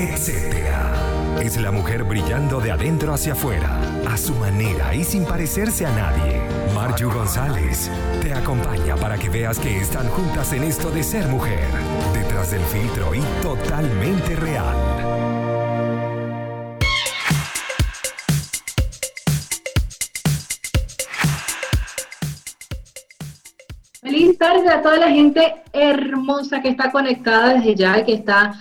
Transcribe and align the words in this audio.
etcétera. 0.00 0.92
Es 1.40 1.56
la 1.60 1.70
mujer 1.70 2.04
brillando 2.04 2.60
de 2.60 2.70
adentro 2.70 3.12
hacia 3.12 3.34
afuera, 3.34 3.78
a 4.08 4.16
su 4.16 4.34
manera 4.34 4.94
y 4.94 5.04
sin 5.04 5.24
parecerse 5.24 5.86
a 5.86 5.90
nadie. 5.92 6.40
Marju 6.74 7.10
González 7.10 7.90
te 8.22 8.32
acompaña 8.32 8.96
para 8.96 9.18
que 9.18 9.28
veas 9.28 9.58
que 9.58 9.78
están 9.78 10.08
juntas 10.08 10.52
en 10.52 10.64
esto 10.64 10.90
de 10.90 11.02
ser 11.02 11.28
mujer, 11.28 11.68
detrás 12.14 12.50
del 12.50 12.62
filtro 12.62 13.14
y 13.14 13.20
totalmente 13.42 14.36
real. 14.36 14.76
Feliz 24.00 24.38
tarde 24.38 24.68
a 24.68 24.82
toda 24.82 24.96
la 24.96 25.10
gente 25.10 25.62
hermosa 25.72 26.60
que 26.60 26.70
está 26.70 26.90
conectada 26.90 27.54
desde 27.54 27.74
ya 27.76 28.04
que 28.04 28.14
está 28.14 28.58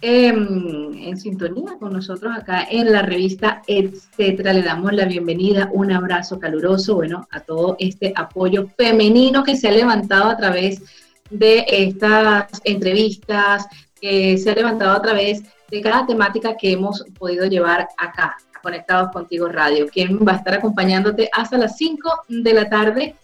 em, 0.00 0.94
en 0.94 1.16
sintonía 1.16 1.76
con 1.78 1.92
nosotros 1.92 2.32
acá 2.36 2.66
en 2.70 2.92
la 2.92 3.02
revista 3.02 3.62
Etcétera. 3.66 4.52
Le 4.52 4.62
damos 4.62 4.92
la 4.92 5.04
bienvenida, 5.04 5.68
un 5.72 5.92
abrazo 5.92 6.38
caluroso, 6.38 6.96
bueno, 6.96 7.26
a 7.30 7.40
todo 7.40 7.76
este 7.78 8.12
apoyo 8.16 8.68
femenino 8.76 9.42
que 9.42 9.56
se 9.56 9.68
ha 9.68 9.72
levantado 9.72 10.30
a 10.30 10.36
través 10.36 10.82
de 11.30 11.64
estas 11.68 12.46
entrevistas, 12.64 13.66
que 14.00 14.36
se 14.38 14.50
ha 14.50 14.54
levantado 14.54 14.92
a 14.92 15.02
través 15.02 15.42
de 15.70 15.80
cada 15.80 16.06
temática 16.06 16.56
que 16.56 16.72
hemos 16.72 17.04
podido 17.18 17.46
llevar 17.46 17.88
acá, 17.96 18.36
Conectados 18.62 19.10
Contigo 19.12 19.48
Radio, 19.48 19.86
quien 19.88 20.18
va 20.26 20.32
a 20.32 20.36
estar 20.36 20.54
acompañándote 20.54 21.28
hasta 21.32 21.58
las 21.58 21.76
5 21.76 22.24
de 22.28 22.54
la 22.54 22.68
tarde 22.68 23.14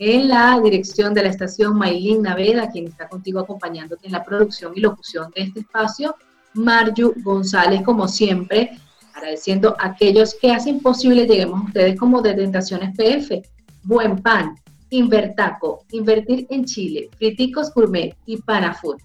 en 0.00 0.28
la 0.28 0.58
dirección 0.64 1.12
de 1.12 1.22
la 1.22 1.28
estación 1.28 1.76
Maylin 1.76 2.22
Naveda, 2.22 2.70
quien 2.70 2.86
está 2.86 3.06
contigo 3.06 3.38
acompañándote 3.38 4.06
en 4.06 4.12
la 4.12 4.24
producción 4.24 4.72
y 4.74 4.80
locución 4.80 5.30
de 5.36 5.42
este 5.42 5.60
espacio, 5.60 6.16
Marju 6.54 7.12
González, 7.22 7.82
como 7.82 8.08
siempre, 8.08 8.78
agradeciendo 9.12 9.76
a 9.78 9.88
aquellos 9.88 10.34
que 10.40 10.52
hacen 10.52 10.80
posible 10.80 11.26
lleguemos 11.26 11.60
a 11.60 11.64
ustedes 11.66 11.98
como 11.98 12.22
de 12.22 12.32
Tentaciones 12.32 12.96
PF, 12.96 13.42
Buen 13.82 14.22
Pan, 14.22 14.56
Invertaco, 14.88 15.84
Invertir 15.90 16.46
en 16.48 16.64
Chile, 16.64 17.10
Friticos 17.18 17.70
Gourmet 17.74 18.16
y 18.24 18.38
Panafood. 18.38 18.96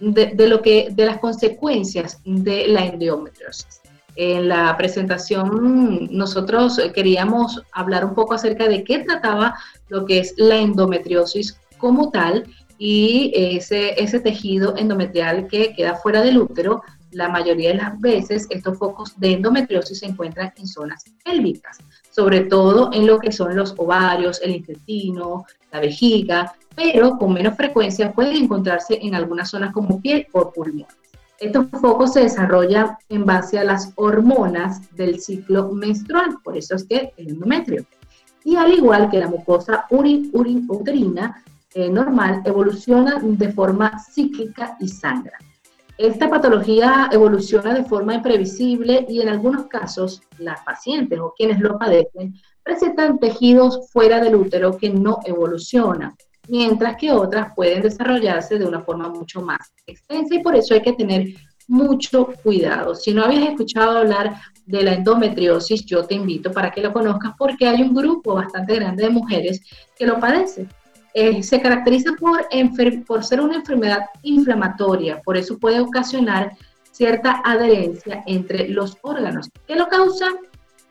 de, 0.00 0.48
lo 0.48 0.62
que, 0.62 0.88
de 0.90 1.06
las 1.06 1.18
consecuencias 1.18 2.20
de 2.24 2.68
la 2.68 2.86
endometriosis. 2.86 3.80
En 4.16 4.48
la 4.48 4.74
presentación 4.76 6.08
nosotros 6.10 6.80
queríamos 6.94 7.62
hablar 7.72 8.04
un 8.04 8.14
poco 8.14 8.34
acerca 8.34 8.66
de 8.66 8.82
qué 8.82 9.00
trataba 9.00 9.54
lo 9.88 10.06
que 10.06 10.20
es 10.20 10.34
la 10.38 10.56
endometriosis 10.56 11.60
como 11.76 12.10
tal 12.10 12.44
y 12.78 13.32
ese, 13.34 14.02
ese 14.02 14.20
tejido 14.20 14.74
endometrial 14.76 15.46
que 15.48 15.74
queda 15.74 15.96
fuera 15.96 16.22
del 16.22 16.38
útero. 16.38 16.82
La 17.10 17.28
mayoría 17.28 17.70
de 17.70 17.76
las 17.76 18.00
veces 18.00 18.46
estos 18.50 18.78
focos 18.78 19.18
de 19.18 19.32
endometriosis 19.32 19.98
se 19.98 20.06
encuentran 20.06 20.52
en 20.56 20.66
zonas 20.66 21.04
pélvicas, 21.24 21.78
sobre 22.16 22.40
todo 22.40 22.88
en 22.94 23.06
lo 23.06 23.18
que 23.18 23.30
son 23.30 23.54
los 23.54 23.74
ovarios, 23.76 24.40
el 24.42 24.52
intestino, 24.52 25.44
la 25.70 25.80
vejiga, 25.80 26.54
pero 26.74 27.18
con 27.18 27.34
menos 27.34 27.56
frecuencia 27.56 28.10
pueden 28.10 28.44
encontrarse 28.44 28.98
en 29.02 29.14
algunas 29.14 29.50
zonas 29.50 29.70
como 29.74 30.00
piel 30.00 30.26
o 30.32 30.50
pulmón. 30.50 30.86
Estos 31.38 31.66
focos 31.78 32.14
se 32.14 32.20
desarrollan 32.20 32.96
en 33.10 33.26
base 33.26 33.58
a 33.58 33.64
las 33.64 33.92
hormonas 33.96 34.80
del 34.96 35.20
ciclo 35.20 35.70
menstrual, 35.72 36.38
por 36.42 36.56
eso 36.56 36.76
es 36.76 36.84
que 36.84 37.12
el 37.18 37.28
endometrio. 37.28 37.84
Y 38.44 38.56
al 38.56 38.72
igual 38.72 39.10
que 39.10 39.18
la 39.18 39.28
mucosa 39.28 39.84
urin, 39.90 40.32
uterina 40.68 41.44
eh, 41.74 41.90
normal, 41.90 42.40
evoluciona 42.46 43.20
de 43.22 43.52
forma 43.52 43.92
cíclica 43.98 44.78
y 44.80 44.88
sangra. 44.88 45.36
Esta 45.98 46.28
patología 46.28 47.08
evoluciona 47.10 47.72
de 47.72 47.84
forma 47.84 48.14
imprevisible 48.14 49.06
y 49.08 49.22
en 49.22 49.28
algunos 49.28 49.66
casos 49.66 50.20
las 50.38 50.60
pacientes 50.60 51.18
o 51.18 51.32
quienes 51.36 51.58
lo 51.60 51.78
padecen 51.78 52.34
presentan 52.62 53.18
tejidos 53.18 53.90
fuera 53.90 54.20
del 54.20 54.34
útero 54.34 54.76
que 54.76 54.90
no 54.90 55.20
evolucionan 55.24 56.14
mientras 56.48 56.96
que 56.96 57.12
otras 57.12 57.54
pueden 57.54 57.82
desarrollarse 57.82 58.58
de 58.58 58.66
una 58.66 58.82
forma 58.82 59.08
mucho 59.08 59.40
más 59.40 59.72
extensa 59.86 60.34
y 60.34 60.42
por 60.42 60.54
eso 60.54 60.74
hay 60.74 60.82
que 60.82 60.92
tener 60.92 61.28
mucho 61.68 62.26
cuidado. 62.42 62.94
Si 62.94 63.12
no 63.12 63.24
habías 63.24 63.48
escuchado 63.48 63.98
hablar 63.98 64.40
de 64.66 64.82
la 64.82 64.94
endometriosis, 64.94 65.84
yo 65.84 66.04
te 66.04 66.14
invito 66.14 66.52
para 66.52 66.70
que 66.70 66.80
lo 66.80 66.92
conozcas 66.92 67.32
porque 67.36 67.66
hay 67.66 67.82
un 67.82 67.94
grupo 67.94 68.34
bastante 68.34 68.76
grande 68.76 69.04
de 69.04 69.10
mujeres 69.10 69.60
que 69.96 70.06
lo 70.06 70.20
padecen. 70.20 70.68
Eh, 71.18 71.42
se 71.42 71.62
caracteriza 71.62 72.12
por, 72.20 72.46
por 73.06 73.24
ser 73.24 73.40
una 73.40 73.56
enfermedad 73.56 74.00
inflamatoria, 74.20 75.22
por 75.22 75.38
eso 75.38 75.58
puede 75.58 75.80
ocasionar 75.80 76.52
cierta 76.90 77.40
adherencia 77.42 78.22
entre 78.26 78.68
los 78.68 78.98
órganos. 79.00 79.48
¿Qué 79.66 79.76
lo 79.76 79.88
causa? 79.88 80.26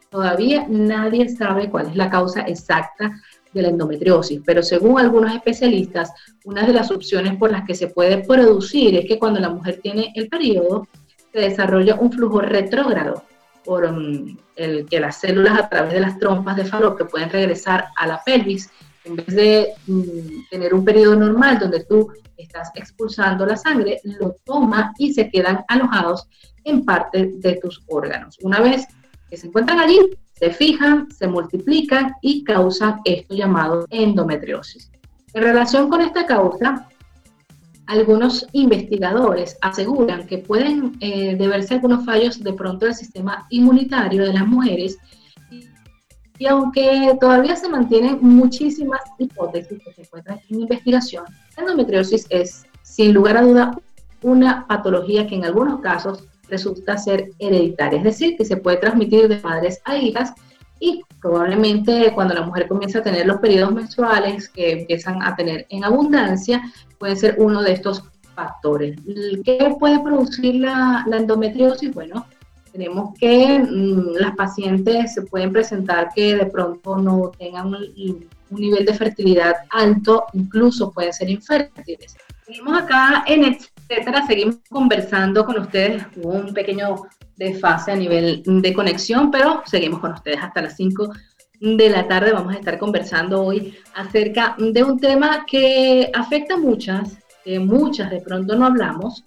Todavía 0.10 0.66
nadie 0.68 1.30
sabe 1.30 1.70
cuál 1.70 1.90
es 1.90 1.96
la 1.96 2.10
causa 2.10 2.42
exacta 2.42 3.12
de 3.54 3.62
la 3.62 3.68
endometriosis, 3.68 4.42
pero 4.44 4.64
según 4.64 5.00
algunos 5.00 5.32
especialistas, 5.32 6.12
una 6.44 6.66
de 6.66 6.74
las 6.74 6.90
opciones 6.90 7.38
por 7.38 7.52
las 7.52 7.64
que 7.64 7.76
se 7.76 7.90
puede 7.90 8.18
producir 8.24 8.96
es 8.96 9.06
que 9.06 9.20
cuando 9.20 9.40
la 9.40 9.50
mujer 9.50 9.80
tiene 9.84 10.12
el 10.16 10.28
periodo, 10.28 10.88
se 11.32 11.40
desarrolla 11.40 11.98
un 12.00 12.12
flujo 12.12 12.42
retrógrado 12.42 13.22
por 13.64 13.86
um, 13.86 14.36
el 14.56 14.88
que 14.88 15.00
las 15.00 15.20
células 15.20 15.60
a 15.60 15.70
través 15.70 15.94
de 15.94 16.00
las 16.00 16.18
trompas 16.18 16.56
de 16.56 16.64
que 16.64 17.06
pueden 17.06 17.30
regresar 17.30 17.90
a 17.96 18.08
la 18.08 18.24
pelvis, 18.26 18.72
en 19.06 19.16
vez 19.16 19.28
de 19.28 19.68
mm, 19.88 20.50
tener 20.50 20.74
un 20.74 20.84
periodo 20.84 21.16
normal 21.16 21.60
donde 21.60 21.84
tú 21.86 22.12
estás 22.38 22.72
expulsando 22.76 23.46
la 23.46 23.56
sangre, 23.56 24.02
lo 24.04 24.36
toma 24.44 24.94
y 24.98 25.14
se 25.14 25.30
quedan 25.30 25.64
alojados 25.68 26.28
en 26.64 26.84
parte 26.84 27.32
de 27.36 27.56
tus 27.58 27.82
órganos. 27.88 28.38
Una 28.42 28.60
vez 28.60 28.86
que 29.30 29.38
se 29.38 29.48
encuentran 29.48 29.80
allí, 29.80 30.00
se 30.34 30.52
fijan, 30.52 31.10
se 31.12 31.28
multiplican 31.28 32.14
y 32.22 32.44
causan 32.44 33.00
esto 33.06 33.36
llamado 33.36 33.86
endometriosis. 33.90 34.92
En 35.34 35.44
relación 35.44 35.90
con 35.90 36.02
esta 36.02 36.26
causa, 36.26 36.88
algunos 37.88 38.48
investigadores 38.52 39.58
aseguran 39.62 40.26
que 40.26 40.40
pueden 40.40 40.98
eh, 41.00 41.36
deberse 41.36 41.76
algunos 41.76 42.04
fallos 42.06 42.44
de 42.44 42.54
pronto 42.54 42.86
del 42.86 42.96
sistema 42.96 43.46
inmunitario 43.50 44.26
de 44.26 44.34
las 44.34 44.48
mujeres 44.48 44.98
y 46.38 46.48
aunque 46.48 47.16
todavía 47.20 47.56
se 47.56 47.70
mantienen 47.70 48.20
muchísimas 48.22 49.02
hipótesis 49.18 49.80
que 49.84 49.94
se 49.94 50.02
encuentran 50.02 50.40
en 50.50 50.62
investigación, 50.62 51.26
la 51.56 51.64
endometriosis 51.64 52.28
es 52.30 52.66
sin 52.82 53.14
lugar 53.14 53.38
a 53.38 53.42
duda 53.42 53.78
una 54.22 54.66
patología 54.68 55.28
que 55.28 55.36
en 55.36 55.46
algunos 55.46 55.82
casos 55.82 56.24
resulta 56.50 56.98
ser 56.98 57.32
hereditaria, 57.40 58.00
es 58.00 58.04
decir, 58.04 58.38
que 58.38 58.46
se 58.46 58.58
puede 58.58 58.78
transmitir 58.78 59.28
de 59.28 59.38
padres 59.38 59.82
a 59.86 59.98
hijas 59.98 60.34
y 60.80 61.04
probablemente 61.22 62.12
cuando 62.14 62.34
la 62.34 62.42
mujer 62.42 62.68
comienza 62.68 63.00
a 63.00 63.04
tener 63.04 63.26
los 63.26 63.38
periodos 63.38 63.74
menstruales 63.74 64.50
que 64.50 64.72
empiezan 64.72 65.22
a 65.24 65.36
tener 65.36 65.66
en 65.70 65.84
abundancia, 65.84 66.62
puede 67.00 67.16
ser 67.16 67.36
uno 67.40 67.62
de 67.64 67.74
estos 67.74 68.04
factores. 68.36 68.98
¿Qué 69.44 69.76
puede 69.80 70.00
producir 70.02 70.56
la, 70.56 71.06
endometriosis? 71.12 71.94
Bueno, 71.94 72.26
tenemos 72.76 73.18
que 73.18 73.60
mm, 73.60 74.16
las 74.20 74.36
pacientes 74.36 75.14
se 75.14 75.22
pueden 75.22 75.54
presentar 75.54 76.10
que 76.14 76.36
de 76.36 76.46
pronto 76.46 76.98
no 76.98 77.32
tengan 77.38 77.68
un, 77.68 78.28
nivel 78.50 78.86
de 78.86 78.94
fertilidad 78.94 79.54
alto, 79.72 80.26
incluso 80.34 80.92
pueden 80.92 81.12
ser 81.12 81.30
infértiles. 81.30 82.16
Seguimos 82.46 82.82
acá 82.82 83.24
en 83.28 83.44
etcétera. 83.44 84.26
Seguimos 84.28 84.58
conversando 84.70 85.46
con 85.46 85.60
ustedes. 85.60 86.04
Hubo 86.16 86.30
un 86.30 86.54
pequeño 86.54 86.96
desfase 87.36 87.92
a 87.92 87.96
nivel 87.96 88.44
de 88.46 88.74
conexión, 88.74 89.32
pero 89.32 89.64
seguimos 89.66 90.00
con 90.00 90.14
ustedes 90.14 90.40
hasta 90.42 90.62
las 90.62 90.76
5 90.76 91.12
de 91.60 91.90
la 91.90 92.08
tarde. 92.08 92.34
Vamos 92.34 92.54
a 92.54 92.60
estar 92.60 92.78
conversando 92.78 93.44
hoy 93.44 93.74
acerca 93.96 94.56
de 94.58 94.84
un 94.84 95.00
tema 95.00 95.46
que 95.46 96.12
afecta 96.14 96.54
a 96.54 96.58
muchas, 96.58 97.18
que 97.44 97.60
muchas 97.60 98.12
de 98.12 98.22
pronto 98.22 98.56
no 98.56 98.68
hablamos, 98.68 99.24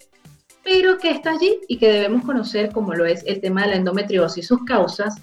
pero 0.63 0.97
que 0.97 1.11
está 1.11 1.31
allí 1.31 1.59
y 1.67 1.77
que 1.77 1.91
debemos 1.91 2.25
conocer 2.25 2.71
como 2.71 2.93
lo 2.93 3.05
es 3.05 3.23
el 3.25 3.41
tema 3.41 3.63
de 3.63 3.69
la 3.69 3.75
endometriosis, 3.75 4.47
sus 4.47 4.63
causas 4.65 5.15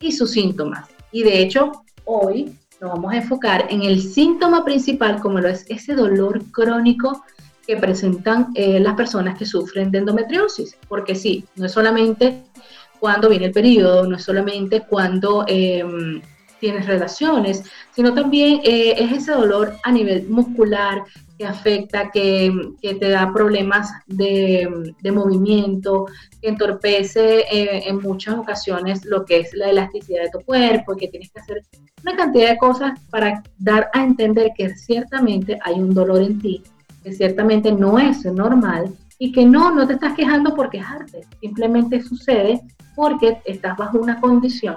y 0.00 0.12
sus 0.12 0.30
síntomas. 0.32 0.88
Y 1.12 1.22
de 1.22 1.40
hecho, 1.40 1.72
hoy 2.04 2.56
nos 2.80 2.92
vamos 2.92 3.12
a 3.12 3.16
enfocar 3.16 3.66
en 3.70 3.82
el 3.82 4.00
síntoma 4.00 4.64
principal, 4.64 5.20
como 5.20 5.40
lo 5.40 5.48
es 5.48 5.64
ese 5.68 5.94
dolor 5.94 6.42
crónico 6.50 7.24
que 7.66 7.76
presentan 7.76 8.48
eh, 8.54 8.78
las 8.80 8.94
personas 8.94 9.38
que 9.38 9.46
sufren 9.46 9.90
de 9.90 9.98
endometriosis. 9.98 10.76
Porque 10.88 11.14
sí, 11.14 11.44
no 11.56 11.66
es 11.66 11.72
solamente 11.72 12.42
cuando 13.00 13.28
viene 13.28 13.46
el 13.46 13.52
periodo, 13.52 14.06
no 14.06 14.16
es 14.16 14.24
solamente 14.24 14.82
cuando 14.82 15.44
em, 15.46 16.20
tienes 16.60 16.86
relaciones, 16.86 17.62
sino 17.94 18.14
también 18.14 18.60
eh, 18.64 18.94
es 18.98 19.12
ese 19.12 19.32
dolor 19.32 19.76
a 19.82 19.92
nivel 19.92 20.26
muscular 20.28 21.04
que 21.38 21.46
afecta, 21.46 22.10
que, 22.10 22.52
te 22.80 23.08
da 23.08 23.32
problemas 23.32 23.90
de, 24.06 24.92
movimiento, 25.12 26.06
que 26.40 26.48
entorpece 26.48 27.40
eh, 27.50 27.88
en 27.88 28.00
muchas 28.00 28.36
ocasiones 28.36 29.04
lo 29.04 29.24
que 29.24 29.40
es 29.40 29.54
la 29.54 29.70
elasticidad 29.70 30.24
de 30.24 30.30
tu 30.30 30.40
cuerpo, 30.40 30.96
que 30.96 31.08
tienes 31.08 31.30
que 31.30 31.40
hacer 31.40 31.62
una 32.02 32.16
cantidad 32.16 32.50
de 32.50 32.58
cosas 32.58 32.98
para 33.10 33.42
dar 33.58 33.90
a 33.92 34.04
entender 34.04 34.50
que 34.56 34.70
ciertamente 34.76 35.58
hay 35.62 35.74
un 35.74 35.92
dolor 35.92 36.22
en 36.22 36.40
ti, 36.40 36.62
que 37.02 37.12
ciertamente 37.12 37.72
no 37.72 37.98
es 37.98 38.24
normal 38.24 38.94
y 39.18 39.32
que 39.32 39.44
no, 39.44 39.72
no 39.72 39.86
te 39.86 39.94
estás 39.94 40.14
quejando 40.14 40.54
por 40.54 40.70
quejarte, 40.70 41.22
simplemente 41.40 42.02
sucede 42.02 42.60
porque 42.94 43.40
estás 43.44 43.76
bajo 43.76 43.98
una 43.98 44.20
condición 44.20 44.76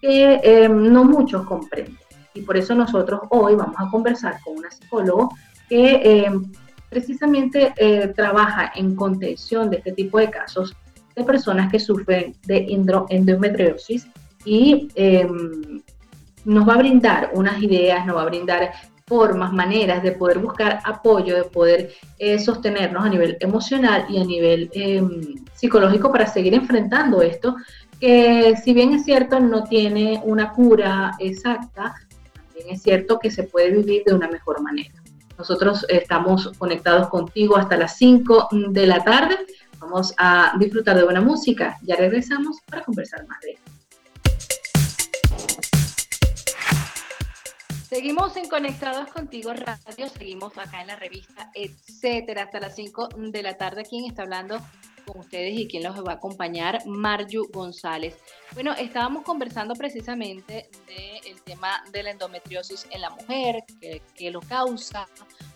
que 0.00 0.40
eh, 0.44 0.68
no 0.68 1.04
muchos 1.04 1.44
comprenden. 1.44 1.98
Y 2.34 2.42
por 2.42 2.56
eso 2.56 2.74
nosotros 2.74 3.22
hoy 3.30 3.56
vamos 3.56 3.74
a 3.78 3.90
conversar 3.90 4.38
con 4.44 4.58
una 4.58 4.70
psicóloga 4.70 5.28
que 5.68 6.00
eh, 6.02 6.30
precisamente 6.88 7.72
eh, 7.76 8.12
trabaja 8.16 8.72
en 8.74 8.94
contención 8.94 9.70
de 9.70 9.78
este 9.78 9.92
tipo 9.92 10.18
de 10.18 10.30
casos 10.30 10.74
de 11.14 11.24
personas 11.24 11.70
que 11.70 11.78
sufren 11.78 12.34
de 12.46 12.66
endometriosis 13.10 14.06
y 14.44 14.88
em, 14.94 15.82
nos 16.44 16.68
va 16.68 16.74
a 16.74 16.78
brindar 16.78 17.30
unas 17.34 17.60
ideas, 17.62 18.06
nos 18.06 18.16
va 18.16 18.22
a 18.22 18.26
brindar 18.26 18.72
formas, 19.06 19.52
maneras 19.52 20.02
de 20.02 20.12
poder 20.12 20.38
buscar 20.38 20.80
apoyo, 20.84 21.36
de 21.36 21.44
poder 21.44 21.92
sostenernos 22.38 23.04
a 23.04 23.08
nivel 23.08 23.36
emocional 23.40 24.04
y 24.08 24.20
a 24.20 24.24
nivel 24.24 24.70
em, 24.74 25.34
psicológico 25.54 26.12
para 26.12 26.26
seguir 26.26 26.54
enfrentando 26.54 27.22
esto 27.22 27.56
que 28.00 28.54
si 28.62 28.72
bien 28.72 28.94
es 28.94 29.04
cierto 29.04 29.40
no 29.40 29.64
tiene 29.64 30.20
una 30.24 30.52
cura 30.52 31.12
exacta, 31.18 31.94
también 32.32 32.74
es 32.74 32.82
cierto 32.82 33.18
que 33.18 33.30
se 33.30 33.44
puede 33.44 33.70
vivir 33.70 34.04
de 34.04 34.14
una 34.14 34.28
mejor 34.28 34.62
manera. 34.62 34.97
Nosotros 35.38 35.86
estamos 35.88 36.50
conectados 36.58 37.08
contigo 37.08 37.56
hasta 37.56 37.76
las 37.76 37.96
5 37.96 38.48
de 38.70 38.86
la 38.88 39.04
tarde. 39.04 39.38
Vamos 39.78 40.12
a 40.18 40.52
disfrutar 40.58 40.96
de 40.96 41.04
buena 41.04 41.20
música. 41.20 41.78
Ya 41.82 41.94
regresamos 41.94 42.56
para 42.68 42.82
conversar 42.82 43.24
más 43.28 43.38
de. 43.42 43.56
Seguimos 47.88 48.36
en 48.36 48.48
Conectados 48.48 49.08
Contigo 49.12 49.52
Radio, 49.54 50.08
seguimos 50.08 50.58
acá 50.58 50.82
en 50.82 50.88
la 50.88 50.96
revista, 50.96 51.50
etcétera, 51.54 52.42
hasta 52.42 52.60
las 52.60 52.74
5 52.74 53.08
de 53.16 53.42
la 53.42 53.56
tarde. 53.56 53.84
¿Quién 53.88 54.04
está 54.04 54.22
hablando? 54.22 54.58
Con 55.08 55.20
ustedes 55.20 55.58
y 55.58 55.66
quien 55.66 55.82
los 55.82 55.96
va 56.04 56.12
a 56.12 56.14
acompañar, 56.16 56.86
Marju 56.86 57.48
González. 57.52 58.16
Bueno, 58.54 58.72
estábamos 58.74 59.24
conversando 59.24 59.74
precisamente 59.74 60.68
del 60.86 61.42
tema 61.42 61.82
de 61.90 62.02
la 62.02 62.10
endometriosis 62.10 62.86
en 62.90 63.00
la 63.00 63.10
mujer, 63.10 63.64
que, 63.80 64.30
lo 64.30 64.40
causa 64.40 65.08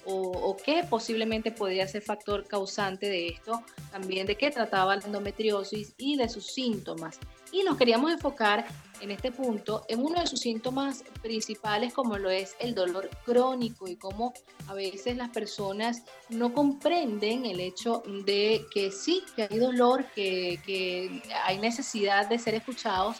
o, 0.07 0.15
o 0.15 0.57
qué 0.57 0.85
posiblemente 0.89 1.53
podría 1.53 1.87
ser 1.87 2.03
factor 2.03 2.47
causante 2.47 3.09
de 3.09 3.29
esto, 3.29 3.63
también 3.91 4.27
de 4.27 4.37
qué 4.37 4.51
trataba 4.51 4.97
la 4.97 5.05
endometriosis 5.05 5.95
y 5.99 6.17
de 6.17 6.29
sus 6.29 6.47
síntomas. 6.47 7.19
Y 7.53 7.63
nos 7.65 7.77
queríamos 7.77 8.11
enfocar 8.11 8.67
en 9.03 9.11
este 9.11 9.33
punto 9.33 9.85
en 9.89 10.01
uno 10.01 10.21
de 10.21 10.27
sus 10.27 10.41
síntomas 10.41 11.05
principales 11.21 11.93
como 11.93 12.17
lo 12.17 12.31
es 12.31 12.55
el 12.61 12.75
dolor 12.75 13.11
crónico 13.25 13.89
y 13.89 13.97
cómo 13.97 14.33
a 14.69 14.75
veces 14.75 15.17
las 15.17 15.31
personas 15.31 16.03
no 16.29 16.55
comprenden 16.55 17.45
el 17.45 17.61
hecho 17.61 18.03
de 18.25 18.65
que 18.73 18.91
sí, 18.91 19.23
que 19.35 19.49
hay 19.51 19.59
dolor, 19.59 20.07
que, 20.15 21.23
hay 21.45 21.59
necesidad 21.59 22.29
de 22.29 22.39
ser 22.39 22.55
escuchados 22.55 23.17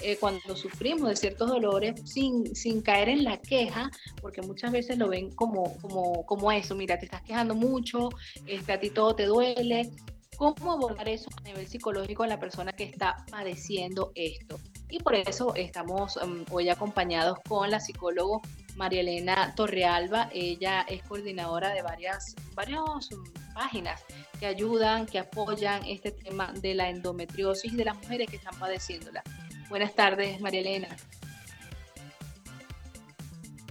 eh, 0.00 0.16
cuando 0.18 0.54
sufrimos 0.54 1.08
de 1.08 1.16
ciertos 1.16 1.48
dolores 1.48 2.00
sin, 2.04 2.54
sin 2.54 2.82
caer 2.82 3.08
en 3.08 3.24
la 3.24 3.38
queja, 3.38 3.90
porque 4.20 4.42
muchas 4.42 4.72
veces 4.72 4.98
lo 4.98 5.08
ven 5.08 5.30
como, 5.30 5.78
como, 5.78 6.26
como 6.26 6.52
eso, 6.52 6.74
mira, 6.74 6.98
te 6.98 7.06
estás 7.06 7.22
quejando 7.22 7.54
mucho, 7.54 8.10
este, 8.46 8.72
a 8.72 8.80
ti 8.80 8.90
todo 8.90 9.14
te 9.14 9.26
duele, 9.26 9.90
cómo 10.36 10.72
abordar 10.72 11.08
eso 11.08 11.30
a 11.38 11.42
nivel 11.42 11.68
psicológico 11.68 12.24
en 12.24 12.30
la 12.30 12.40
persona 12.40 12.72
que 12.72 12.84
está 12.84 13.24
padeciendo 13.30 14.10
esto. 14.16 14.58
Y 14.92 14.98
por 14.98 15.14
eso 15.14 15.54
estamos 15.54 16.18
em, 16.18 16.44
hoy 16.50 16.68
acompañados 16.68 17.38
con 17.48 17.70
la 17.70 17.80
psicóloga 17.80 18.40
María 18.76 19.00
Elena 19.00 19.54
Torrealba. 19.56 20.28
Ella 20.34 20.84
es 20.86 21.02
coordinadora 21.04 21.70
de 21.70 21.80
varias, 21.80 22.36
varias 22.54 23.10
mm, 23.10 23.54
páginas 23.54 24.04
que 24.38 24.44
ayudan, 24.44 25.06
que 25.06 25.18
apoyan 25.18 25.82
este 25.86 26.10
tema 26.10 26.52
de 26.60 26.74
la 26.74 26.90
endometriosis 26.90 27.74
de 27.74 27.86
las 27.86 27.96
mujeres 27.96 28.28
que 28.28 28.36
están 28.36 28.54
padeciéndola. 28.58 29.22
Buenas 29.70 29.94
tardes, 29.94 30.38
María 30.42 30.60
Elena. 30.60 30.88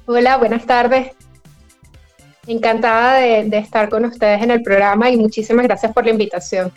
Hola, 0.07 0.37
buenas 0.37 0.65
tardes. 0.65 1.11
Encantada 2.47 3.19
de, 3.19 3.57
estar 3.59 3.89
con 3.89 4.05
ustedes 4.05 4.41
en 4.41 4.49
el 4.49 4.63
programa 4.63 5.11
y 5.11 5.17
muchísimas 5.17 5.67
gracias 5.67 5.93
por 5.93 6.03
la 6.03 6.09
invitación. 6.13 6.73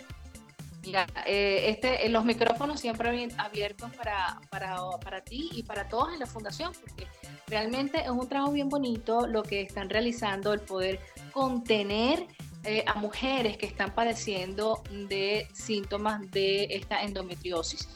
Eh, 1.25 1.69
este, 1.69 2.05
eh, 2.05 2.09
los 2.09 2.23
micrófonos 2.23 2.79
siempre 2.79 3.27
abiertos 3.37 3.91
para, 3.95 4.39
para, 4.49 4.77
para, 5.03 5.21
ti 5.21 5.49
y 5.53 5.63
para 5.63 5.87
todos 5.89 6.13
en 6.13 6.19
la 6.19 6.25
fundación, 6.25 6.71
porque 6.79 7.07
realmente 7.47 8.01
es 8.01 8.09
un 8.09 8.27
trabajo 8.29 8.53
bien 8.53 8.69
bonito 8.69 9.27
lo 9.27 9.43
que 9.43 9.61
están 9.61 9.89
realizando, 9.89 10.53
el 10.53 10.61
poder 10.61 10.99
contener 11.31 12.27
eh, 12.63 12.83
a 12.87 12.95
mujeres 12.95 13.57
que 13.57 13.65
están 13.65 13.93
padeciendo 13.93 14.81
de 14.91 15.47
síntomas 15.53 16.29
de 16.31 16.67
esta 16.71 17.03
endometriosis. 17.03 17.87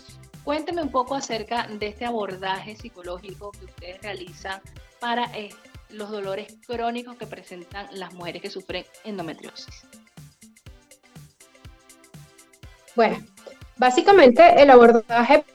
Cuénteme 0.43 0.81
un 0.81 0.91
poco 0.91 1.15
acerca 1.15 1.67
de 1.67 1.87
este 1.87 2.05
abordaje 2.05 2.75
psicológico 2.75 3.51
que 3.51 3.65
ustedes 3.65 4.01
realizan 4.01 4.61
para 4.99 5.31
los 5.89 6.09
dolores 6.09 6.57
crónicos 6.65 7.17
que 7.17 7.27
presentan 7.27 7.87
las 7.91 8.13
mujeres 8.13 8.41
que 8.41 8.49
sufren 8.49 8.85
endometriosis. 9.03 9.85
Bueno, 12.99 13.15
básicamente 13.77 14.61
el 14.61 14.69
abordaje 14.69 15.45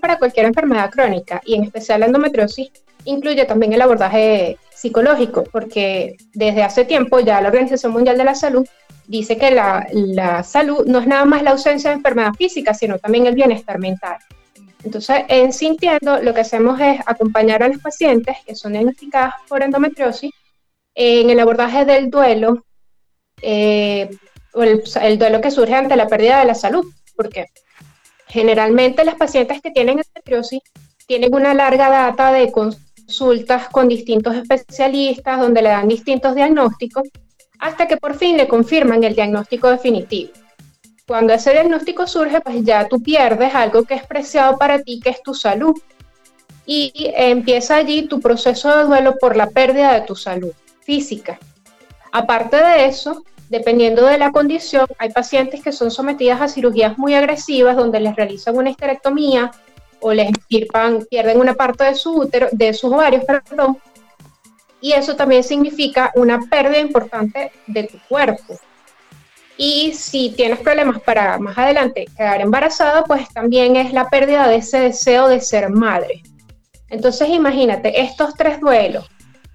para 0.00 0.18
cualquier 0.18 0.46
enfermedad 0.46 0.90
crónica 0.90 1.42
y 1.44 1.54
en 1.54 1.64
especial 1.64 2.00
la 2.00 2.06
endometriosis 2.06 2.70
incluye 3.04 3.44
también 3.44 3.74
el 3.74 3.82
abordaje 3.82 4.56
psicológico, 4.74 5.44
porque 5.44 6.16
desde 6.32 6.62
hace 6.62 6.86
tiempo 6.86 7.20
ya 7.20 7.42
la 7.42 7.48
Organización 7.48 7.92
Mundial 7.92 8.16
de 8.16 8.24
la 8.24 8.34
Salud 8.34 8.66
dice 9.06 9.36
que 9.36 9.50
la, 9.50 10.42
salud 10.42 10.86
no 10.86 11.00
es 11.00 11.06
nada 11.06 11.26
más 11.26 11.42
la 11.42 11.50
ausencia 11.50 11.90
de 11.90 11.96
enfermedad 11.96 12.32
física, 12.32 12.72
sino 12.72 12.98
también 12.98 13.26
el 13.26 13.34
bienestar 13.34 13.78
mental. 13.78 14.16
Entonces, 14.82 15.24
en 15.28 15.52
Sintiendo, 15.52 16.22
lo 16.22 16.32
que 16.32 16.40
hacemos 16.40 16.80
es 16.80 17.00
acompañar 17.04 17.62
a 17.62 17.68
los 17.68 17.82
pacientes 17.82 18.38
que 18.46 18.56
son 18.56 18.72
diagnosticadas 18.72 19.34
por 19.50 19.62
endometriosis 19.62 20.32
en 20.94 21.28
el 21.28 21.40
abordaje 21.40 21.84
del 21.84 22.08
duelo, 22.08 22.64
eh, 23.42 24.08
el, 24.62 24.82
el, 25.02 25.18
duelo 25.18 25.40
que 25.40 25.50
surge 25.50 25.74
ante 25.74 25.96
la 25.96 26.08
pérdida 26.08 26.40
de 26.40 26.46
la 26.46 26.54
salud, 26.54 26.84
porque 27.16 27.46
generalmente 28.28 29.04
las 29.04 29.14
pacientes 29.14 29.60
que 29.62 29.70
tienen 29.70 29.98
endometriosis 29.98 30.60
tienen 31.06 31.34
una 31.34 31.54
larga 31.54 31.88
data 31.88 32.32
de 32.32 32.50
consultas 32.50 33.68
con 33.68 33.88
distintos 33.88 34.34
especialistas 34.34 35.38
donde 35.40 35.62
le 35.62 35.68
dan 35.68 35.88
distintos 35.88 36.34
diagnósticos 36.34 37.08
hasta 37.58 37.86
que 37.86 37.96
por 37.96 38.14
fin 38.16 38.36
le 38.36 38.48
confirman 38.48 39.04
el 39.04 39.14
diagnóstico 39.14 39.70
definitivo. 39.70 40.32
Cuando 41.06 41.32
ese 41.32 41.52
diagnóstico 41.52 42.06
surge, 42.06 42.40
pues 42.40 42.64
ya 42.64 42.88
tú 42.88 43.00
pierdes 43.00 43.54
algo 43.54 43.84
que 43.84 43.94
es 43.94 44.04
preciado 44.04 44.58
para 44.58 44.82
ti, 44.82 45.00
que 45.00 45.10
es 45.10 45.22
tu 45.22 45.34
salud. 45.34 45.74
Y 46.66 47.12
empieza 47.14 47.76
allí 47.76 48.08
tu 48.08 48.18
proceso 48.18 48.76
de 48.76 48.84
duelo 48.84 49.16
por 49.18 49.36
la 49.36 49.48
pérdida 49.50 49.94
de 49.94 50.00
tu 50.00 50.16
salud 50.16 50.52
física. 50.80 51.38
Aparte 52.10 52.56
de 52.56 52.86
eso, 52.86 53.22
dependiendo 53.48 54.06
de 54.06 54.18
la 54.18 54.32
condición, 54.32 54.86
hay 54.98 55.10
pacientes 55.10 55.62
que 55.62 55.72
son 55.72 55.90
sometidas 55.90 56.40
a 56.40 56.48
cirugías 56.48 56.98
muy 56.98 57.14
agresivas 57.14 57.76
donde 57.76 58.00
les 58.00 58.16
realizan 58.16 58.56
una 58.56 58.70
histerectomía 58.70 59.50
o 60.00 60.12
les 60.12 60.30
pierden 60.48 61.40
una 61.40 61.54
parte 61.54 61.84
de 61.84 61.94
su 61.94 62.14
útero, 62.14 62.48
de 62.52 62.74
sus 62.74 62.92
ovarios, 62.92 63.24
perdón. 63.24 63.78
Y 64.80 64.92
eso 64.92 65.16
también 65.16 65.42
significa 65.42 66.12
una 66.14 66.40
pérdida 66.40 66.78
importante 66.78 67.50
de 67.66 67.84
tu 67.84 67.98
cuerpo. 68.08 68.58
Y 69.56 69.94
si 69.94 70.30
tienes 70.36 70.58
problemas 70.58 71.00
para 71.00 71.38
más 71.38 71.56
adelante 71.56 72.06
quedar 72.16 72.42
embarazada, 72.42 73.04
pues 73.04 73.26
también 73.30 73.76
es 73.76 73.92
la 73.92 74.08
pérdida 74.08 74.46
de 74.48 74.56
ese 74.56 74.80
deseo 74.80 75.28
de 75.28 75.40
ser 75.40 75.70
madre. 75.70 76.22
Entonces 76.90 77.30
imagínate, 77.30 78.02
estos 78.02 78.34
tres 78.34 78.60
duelos, 78.60 79.08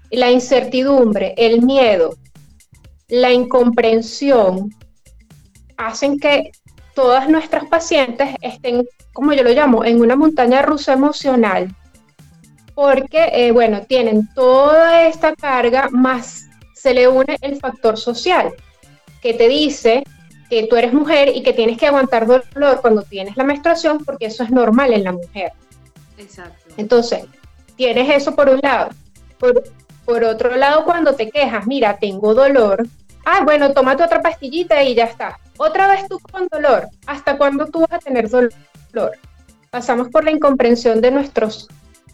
la 0.10 0.32
incertidumbre, 0.32 1.34
el 1.38 1.62
miedo, 1.62 2.16
la 3.12 3.32
incomprensión, 3.32 4.74
hacen 5.78 6.18
que 6.20 6.52
todas 6.96 7.30
nuestras 7.30 7.66
pacientes 7.66 8.30
estén, 8.42 8.88
como 9.14 9.34
yo 9.34 9.44
lo 9.44 9.52
llamo, 9.52 9.86
en 9.86 10.02
una 10.02 10.16
montaña 10.16 10.64
rusa 10.64 10.94
emocional, 10.94 11.76
porque, 12.74 13.30
eh, 13.34 13.52
bueno, 13.52 13.84
tienen 13.84 14.28
toda 14.34 15.08
esta 15.08 15.36
carga 15.36 15.90
más 15.92 16.48
se 16.74 16.96
le 16.96 17.08
une 17.08 17.38
el 17.42 17.58
factor 17.58 17.96
social, 17.98 18.54
que 19.22 19.36
te 19.36 19.48
dice 19.48 20.04
que 20.50 20.66
tú 20.66 20.78
eres 20.78 20.94
mujer 20.94 21.30
y 21.36 21.44
que 21.44 21.54
tienes 21.54 21.78
que 21.78 21.86
aguantar 21.86 22.26
dolor 22.26 22.82
cuando 22.82 23.04
tienes 23.04 23.38
la 23.38 23.44
menstruación 23.44 24.04
porque 24.04 24.26
eso 24.26 24.44
es 24.44 24.50
normal 24.50 24.92
en 24.94 25.04
la 25.04 25.12
mujer. 25.12 25.52
Exacto. 26.18 26.74
Entonces, 26.78 27.26
tienes 27.76 28.10
eso 28.10 28.36
por 28.36 28.50
un 28.50 28.60
lado. 28.64 28.90
Por, 29.38 29.64
por 30.06 30.24
otro 30.24 30.56
lado, 30.56 30.84
cuando 30.84 31.14
te 31.14 31.30
quejas, 31.30 31.68
mira, 31.68 31.98
tengo 32.00 32.34
dolor, 32.34 32.88
ah, 33.26 33.42
bueno, 33.44 33.74
tómate 33.74 34.04
otra 34.04 34.22
pastillita 34.22 34.84
y 34.84 34.96
ya 34.96 35.06
está. 35.06 35.40
Otra 35.58 35.88
vez 35.88 36.08
tú 36.08 36.20
con 36.20 36.48
dolor. 36.48 36.88
¿Hasta 37.06 37.38
cuándo 37.38 37.68
tú 37.68 37.82
vas 37.82 37.94
a 37.94 38.00
tener 38.00 38.30
dolor? 38.30 39.18
Pasamos 39.70 40.10
por 40.10 40.24
la 40.24 40.32
incomprensión 40.32 41.02
de 41.02 41.12
nuestros 41.12 41.68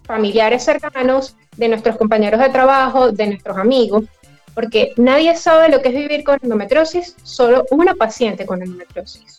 familiares 0.04 0.64
cercanos, 0.64 1.36
de 1.58 1.68
nuestros 1.70 1.98
compañeros 1.98 2.40
de 2.40 2.50
trabajo, 2.50 3.12
de 3.12 3.28
nuestros 3.28 3.58
amigos, 3.58 4.06
porque 4.54 4.94
nadie 4.98 5.36
sabe 5.36 5.70
lo 5.70 5.82
que 5.82 5.90
es 5.90 5.96
vivir 5.96 6.24
con 6.24 6.40
endometriosis, 6.42 7.16
solo 7.24 7.66
una 7.72 7.94
paciente 7.94 8.46
con 8.46 8.62
endometriosis. 8.62 9.38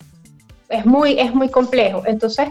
Es 0.68 0.86
muy, 0.86 1.18
es 1.18 1.34
muy 1.34 1.48
complejo. 1.48 2.02
Entonces, 2.06 2.50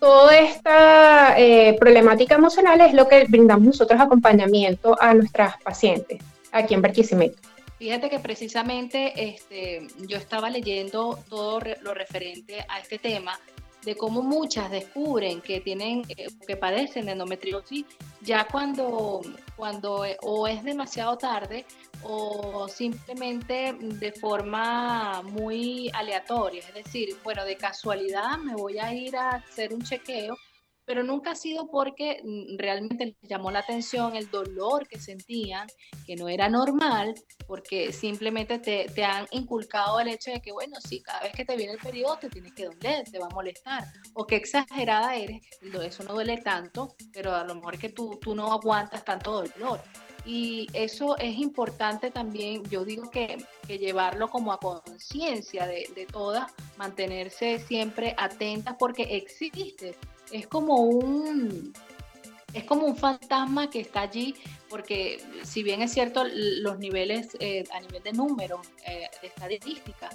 toda 0.00 0.36
esta 0.36 1.38
eh, 1.38 1.76
problemática 1.78 2.34
emocional 2.34 2.80
es 2.80 2.92
lo 2.92 3.08
que 3.08 3.24
brindamos 3.24 3.66
nosotros 3.66 4.00
acompañamiento 4.00 4.96
a 5.00 5.14
nuestras 5.14 5.56
pacientes 5.62 6.18
aquí 6.52 6.74
en 6.74 6.82
Barquisimeto. 6.82 7.38
Fíjate 7.84 8.08
que 8.08 8.18
precisamente 8.18 9.12
este, 9.14 9.86
yo 10.08 10.16
estaba 10.16 10.48
leyendo 10.48 11.22
todo 11.28 11.60
lo 11.82 11.92
referente 11.92 12.64
a 12.66 12.80
este 12.80 12.98
tema 12.98 13.38
de 13.84 13.94
cómo 13.94 14.22
muchas 14.22 14.70
descubren 14.70 15.42
que 15.42 15.60
tienen 15.60 16.00
eh, 16.08 16.28
que 16.48 16.56
padecen 16.56 17.04
de 17.04 17.12
endometriosis 17.12 17.84
ya 18.22 18.46
cuando 18.50 19.20
cuando 19.54 20.06
eh, 20.06 20.16
o 20.22 20.48
es 20.48 20.64
demasiado 20.64 21.18
tarde 21.18 21.66
o 22.02 22.68
simplemente 22.68 23.74
de 23.78 24.12
forma 24.12 25.20
muy 25.20 25.90
aleatoria, 25.92 26.60
es 26.60 26.72
decir, 26.72 27.14
bueno, 27.22 27.44
de 27.44 27.56
casualidad 27.56 28.38
me 28.38 28.54
voy 28.54 28.78
a 28.78 28.94
ir 28.94 29.14
a 29.14 29.32
hacer 29.32 29.74
un 29.74 29.82
chequeo 29.82 30.38
pero 30.84 31.02
nunca 31.02 31.32
ha 31.32 31.34
sido 31.34 31.68
porque 31.70 32.20
mm, 32.22 32.58
realmente 32.58 33.06
les 33.06 33.16
llamó 33.22 33.50
la 33.50 33.60
atención 33.60 34.16
el 34.16 34.30
dolor 34.30 34.86
que 34.88 34.98
sentían, 34.98 35.66
que 36.06 36.16
no 36.16 36.28
era 36.28 36.48
normal, 36.48 37.14
porque 37.46 37.92
simplemente 37.92 38.58
te, 38.58 39.04
han 39.04 39.26
inculcado 39.30 40.00
el 40.00 40.08
hecho 40.08 40.30
de 40.30 40.40
que, 40.40 40.52
bueno, 40.52 40.76
sí, 40.86 41.02
cada 41.02 41.20
vez 41.20 41.32
que 41.32 41.44
te 41.44 41.56
viene 41.56 41.72
el 41.72 41.78
periodo 41.78 42.18
te 42.18 42.28
tienes 42.28 42.52
que 42.54 42.66
doler, 42.66 43.04
te 43.10 43.18
va 43.18 43.26
a 43.26 43.34
molestar, 43.34 43.84
o 44.14 44.26
qué 44.26 44.36
exagerada 44.36 45.16
eres, 45.16 45.42
eso 45.82 46.04
no 46.04 46.14
duele 46.14 46.38
tanto, 46.38 46.94
pero 47.12 47.34
a 47.34 47.44
lo 47.44 47.54
mejor 47.54 47.78
que 47.78 47.88
tú, 47.88 48.18
tú 48.20 48.34
no 48.34 48.52
aguantas 48.52 49.04
tanto 49.04 49.44
dolor. 49.44 49.80
Y 50.26 50.68
eso 50.72 51.18
es 51.18 51.36
importante 51.38 52.10
también, 52.10 52.64
yo 52.64 52.84
digo 52.84 53.10
que, 53.10 53.36
llevarlo 53.68 54.28
como 54.28 54.52
a 54.52 54.58
conciencia 54.58 55.66
de, 55.66 55.90
de 55.94 56.06
todas, 56.06 56.52
mantenerse 56.76 57.58
siempre 57.58 58.14
atentas 58.16 58.76
porque 58.78 59.02
existe 59.16 59.96
es 60.34 60.48
como 60.48 60.74
un 60.74 61.72
es 62.52 62.64
como 62.64 62.86
un 62.86 62.96
fantasma 62.96 63.68
que 63.68 63.80
está 63.80 64.02
allí, 64.02 64.34
porque 64.68 65.20
si 65.42 65.64
bien 65.64 65.82
es 65.82 65.92
cierto, 65.92 66.22
los 66.24 66.78
niveles 66.78 67.36
eh, 67.40 67.64
a 67.72 67.80
nivel 67.80 68.00
de 68.02 68.12
número, 68.12 68.60
eh, 68.86 69.08
de 69.20 69.26
estadística, 69.26 70.08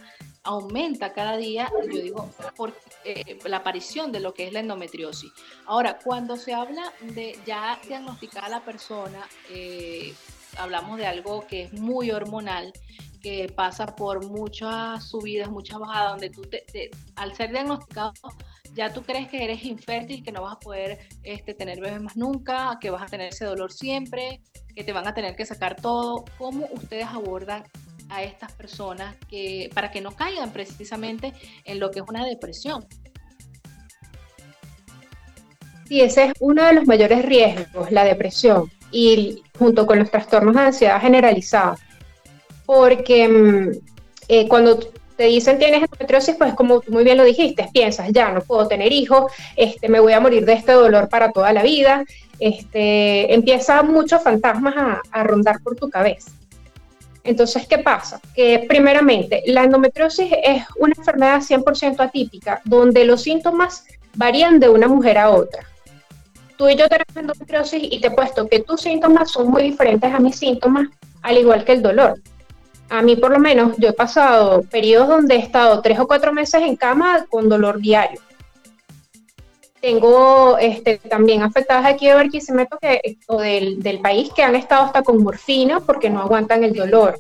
aumenta 0.44 1.12
cada 1.12 1.36
día, 1.36 1.70
yo 1.92 2.02
digo, 2.02 2.30
por 2.56 2.74
eh, 3.04 3.38
la 3.44 3.58
aparición 3.58 4.14
de 4.14 4.22
lo 4.22 4.34
que 4.34 4.48
es 4.48 4.54
la 4.54 4.62
endometriosis. 4.62 5.32
Ahora, 5.66 6.00
cuando 6.02 6.38
se 6.38 6.54
habla 6.54 6.94
de 7.02 7.38
ya 7.46 7.78
diagnosticar 7.86 8.46
a 8.46 8.50
la 8.50 8.64
persona, 8.64 9.28
hablamos 10.58 10.98
de 10.98 11.08
algo 11.08 11.46
que 11.46 11.64
es 11.64 11.74
muy 11.74 12.10
hormonal, 12.12 12.72
que 13.22 13.52
pasa 13.54 13.98
por 13.98 14.26
muchas 14.26 15.10
subidas, 15.10 15.50
muchas 15.50 15.78
bajadas, 15.78 16.12
donde 16.12 16.30
tú, 16.30 16.44
al 17.18 17.36
ser 17.36 17.52
diagnosticado, 17.52 18.14
ya 18.76 18.94
tú 18.94 19.04
crees 19.04 19.28
que 19.28 19.44
eres 19.44 19.64
infértil, 19.66 20.24
que 20.24 20.32
no 20.32 20.44
vas 20.44 20.54
a 20.54 20.60
poder 20.60 21.00
este, 21.24 21.54
tener 21.54 21.80
bebés 21.80 22.02
más 22.02 22.18
nunca, 22.18 22.78
que 22.80 22.90
vas 22.90 23.04
a 23.04 23.08
tener 23.08 23.30
ese 23.30 23.46
dolor 23.46 23.72
siempre, 23.72 24.42
que 24.76 24.84
te 24.84 24.94
van 24.94 25.08
a 25.08 25.14
tener 25.14 25.36
que 25.36 25.46
sacar 25.46 25.76
todo. 25.76 26.26
¿Cómo 26.38 26.68
ustedes 26.72 27.06
abordan 27.06 27.64
a 28.10 28.24
estas 28.24 28.52
personas 28.54 29.16
para 29.74 29.92
que 29.92 30.02
no 30.02 30.12
caigan 30.12 30.52
precisamente 30.52 31.34
en 31.66 31.80
lo 31.80 31.92
que 31.92 32.00
es 32.00 32.06
una 32.08 32.26
depresión? 32.26 32.86
Sí, 35.88 36.02
ese 36.02 36.26
es 36.26 36.34
uno 36.40 36.64
de 36.66 36.74
los 36.74 36.86
mayores 36.86 37.26
riesgos, 37.26 37.92
la 37.92 38.04
depresión, 38.04 38.72
y 38.92 39.44
junto 39.58 39.88
con 39.88 39.98
los 39.98 40.12
trastornos 40.12 40.56
de 40.56 40.62
ansiedad 40.62 41.02
generalizada. 41.02 41.78
Porque 42.66 43.28
mm, 43.28 43.72
eh, 44.28 44.48
cuando 44.48 44.80
te 45.20 45.26
dicen 45.26 45.60
tienes 45.60 45.84
endometriosis, 45.84 46.36
pues 46.38 46.54
como 46.54 46.80
tú 46.80 46.94
muy 46.94 47.04
bien 47.04 47.18
lo 47.18 47.26
dijiste, 47.26 47.68
piensas, 47.74 48.08
ya 48.14 48.32
no 48.32 48.40
puedo 48.40 48.70
tener 48.70 48.94
hijos, 48.94 49.30
este, 49.58 49.90
me 49.90 50.00
voy 50.00 50.14
a 50.14 50.22
morir 50.22 50.46
de 50.46 50.54
este 50.54 50.72
dolor 50.72 51.10
para 51.10 51.34
toda 51.34 51.52
la 51.52 51.62
vida, 51.62 52.06
este, 52.40 53.34
empieza 53.34 53.84
muchos 53.84 54.24
fantasmas 54.24 54.76
a, 54.78 55.02
a 55.12 55.24
rondar 55.26 55.60
por 55.62 55.76
tu 55.76 55.90
cabeza. 55.90 56.32
Entonces, 57.26 57.68
¿qué 57.68 57.80
pasa? 57.80 58.22
Que 58.34 58.66
primeramente, 58.70 59.44
la 59.48 59.66
endometriosis 59.66 60.32
es 60.42 60.64
una 60.78 60.94
enfermedad 60.98 61.42
100% 61.42 62.00
atípica, 62.00 62.62
donde 62.64 63.04
los 63.04 63.22
síntomas 63.22 63.84
varían 64.16 64.58
de 64.58 64.70
una 64.70 64.88
mujer 64.88 65.18
a 65.18 65.32
otra. 65.32 65.68
Tú 66.56 66.70
y 66.70 66.78
yo 66.78 66.88
tenemos 66.88 67.14
endometriosis 67.14 67.84
y 67.92 68.00
te 68.00 68.08
he 68.08 68.12
puesto 68.12 68.48
que 68.48 68.62
tus 68.62 68.80
síntomas 68.80 69.32
son 69.32 69.50
muy 69.52 69.64
diferentes 69.64 70.14
a 70.14 70.20
mis 70.20 70.38
síntomas, 70.38 70.88
al 71.24 71.38
igual 71.38 71.66
que 71.66 71.74
el 71.74 71.82
dolor 71.82 72.16
a 72.90 73.02
mí 73.02 73.16
por 73.16 73.32
lo 73.32 73.40
menos, 73.40 73.78
yo 73.78 73.90
he 73.90 73.94
pasado 73.94 74.64
periodos 74.64 75.10
donde 75.10 75.36
he 75.36 75.40
estado 75.40 75.82
tres 75.82 76.00
o 76.00 76.08
cuatro 76.08 76.34
meses 76.34 76.62
en 76.64 76.76
cama 76.76 77.26
con 77.30 77.48
dolor 77.48 77.80
diario. 77.80 78.20
Tengo 79.80 80.58
este, 80.58 80.98
también 80.98 81.42
afectadas 81.42 81.86
aquí 81.86 82.08
de 82.08 82.16
Barquisimeto 82.16 82.78
que, 82.82 83.18
o 83.28 83.40
del, 83.40 83.82
del 83.82 84.00
país 84.00 84.30
que 84.36 84.44
han 84.44 84.56
estado 84.56 84.84
hasta 84.84 85.04
con 85.04 85.24
morfina 85.24 85.80
porque 85.80 86.10
no 86.10 86.20
aguantan 86.20 86.64
el 86.64 86.74
dolor. 86.74 87.20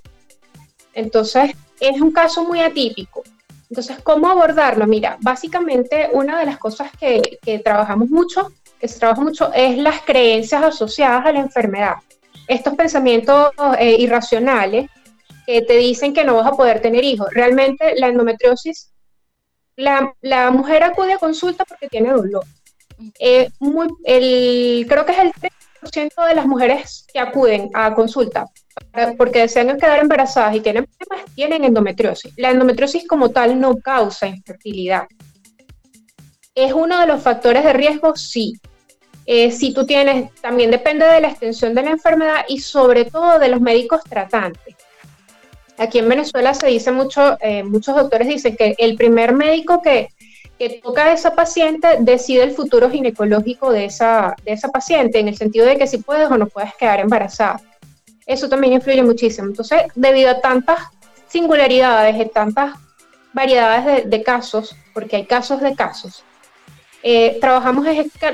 Entonces, 0.93 1.51
es 1.79 2.01
un 2.01 2.11
caso 2.11 2.43
muy 2.43 2.59
atípico. 2.59 3.23
Entonces, 3.69 3.99
¿cómo 4.03 4.27
abordarlo? 4.27 4.87
Mira, 4.87 5.17
básicamente 5.21 6.09
una 6.11 6.39
de 6.39 6.47
las 6.47 6.57
cosas 6.57 6.91
que, 6.99 7.39
que 7.41 7.59
trabajamos 7.59 8.09
mucho, 8.09 8.51
que 8.79 8.87
se 8.87 8.99
trabaja 8.99 9.21
mucho, 9.21 9.53
es 9.53 9.77
las 9.77 10.01
creencias 10.01 10.63
asociadas 10.63 11.25
a 11.25 11.31
la 11.31 11.39
enfermedad. 11.39 11.95
Estos 12.47 12.73
pensamientos 12.73 13.51
eh, 13.77 13.95
irracionales 13.99 14.89
que 15.49 15.63
te 15.63 15.77
dicen 15.77 16.13
que 16.13 16.23
no 16.23 16.35
vas 16.35 16.45
a 16.45 16.55
poder 16.55 16.79
tener 16.79 17.03
hijos. 17.03 17.27
Realmente 17.31 17.95
la 17.95 18.09
endometriosis, 18.09 18.91
la, 19.75 20.13
la 20.21 20.51
mujer 20.51 20.83
acude 20.83 21.13
a 21.13 21.17
consulta 21.17 21.65
porque 21.65 21.87
tiene 21.87 22.11
dolor. 22.11 22.45
Eh, 23.17 23.49
muy, 23.59 23.87
el, 24.03 24.85
creo 24.87 25.07
que 25.07 25.13
es 25.13 25.17
el 25.17 25.33
3% 25.81 26.27
de 26.27 26.35
las 26.35 26.45
mujeres 26.45 27.07
que 27.11 27.19
acuden 27.19 27.71
a 27.73 27.95
consulta 27.95 28.45
porque 29.17 29.39
desean 29.39 29.75
quedar 29.79 29.99
embarazadas 29.99 30.55
y 30.55 30.61
tienen 30.61 30.85
problemas, 30.85 31.33
tienen 31.33 31.63
endometriosis. 31.63 32.31
La 32.37 32.51
endometriosis 32.51 33.07
como 33.07 33.29
tal 33.29 33.59
no 33.59 33.77
causa 33.77 34.27
infertilidad. 34.27 35.07
¿Es 36.53 36.73
uno 36.73 36.99
de 36.99 37.07
los 37.07 37.23
factores 37.23 37.63
de 37.63 37.73
riesgo? 37.73 38.15
Sí. 38.15 38.53
Eh, 39.25 39.51
si 39.51 39.73
tú 39.73 39.87
tienes, 39.87 40.31
también 40.41 40.69
depende 40.69 41.05
de 41.05 41.21
la 41.21 41.29
extensión 41.29 41.73
de 41.73 41.81
la 41.81 41.89
enfermedad 41.89 42.45
y 42.47 42.59
sobre 42.59 43.05
todo 43.05 43.39
de 43.39 43.47
los 43.47 43.61
médicos 43.61 44.01
tratantes. 44.03 44.75
Aquí 45.79 45.99
en 45.99 46.09
Venezuela 46.09 46.53
se 46.53 46.67
dice 46.67 46.91
mucho, 46.91 47.37
eh, 47.39 47.63
muchos 47.63 47.95
doctores 47.95 48.27
dicen 48.27 48.57
que 48.57 48.75
el 48.77 48.97
primer 48.97 49.33
médico 49.33 49.81
que, 49.81 50.09
toca 50.83 51.05
a 51.05 51.13
esa 51.13 51.35
paciente 51.35 51.87
decide 52.01 52.43
el 52.43 52.51
futuro 52.51 52.89
ginecológico 52.89 53.71
de 53.71 53.85
esa, 53.85 54.35
de 54.43 54.51
esa 54.51 54.67
paciente, 54.67 55.17
en 55.17 55.29
el 55.29 55.37
sentido 55.37 55.65
de 55.65 55.77
que 55.77 55.87
si 55.87 55.99
puedes 55.99 56.29
o 56.29 56.37
no 56.37 56.47
puedes 56.47 56.75
quedar 56.75 56.99
embarazada. 56.99 57.61
Eso 58.25 58.49
también 58.49 58.73
influye 58.73 59.01
muchísimo. 59.01 59.47
Entonces, 59.47 59.83
debido 59.95 60.31
a 60.31 60.41
tantas 60.41 60.79
singularidades 61.27 62.17
y 62.19 62.25
tantas 62.27 62.73
variedades 63.31 64.09
de, 64.09 64.21
casos, 64.21 64.75
porque 64.93 65.15
hay 65.15 65.25
casos 65.25 65.61
de 65.61 65.75
casos, 65.75 66.25
eh, 67.03 67.37
trabajamos 67.39 67.85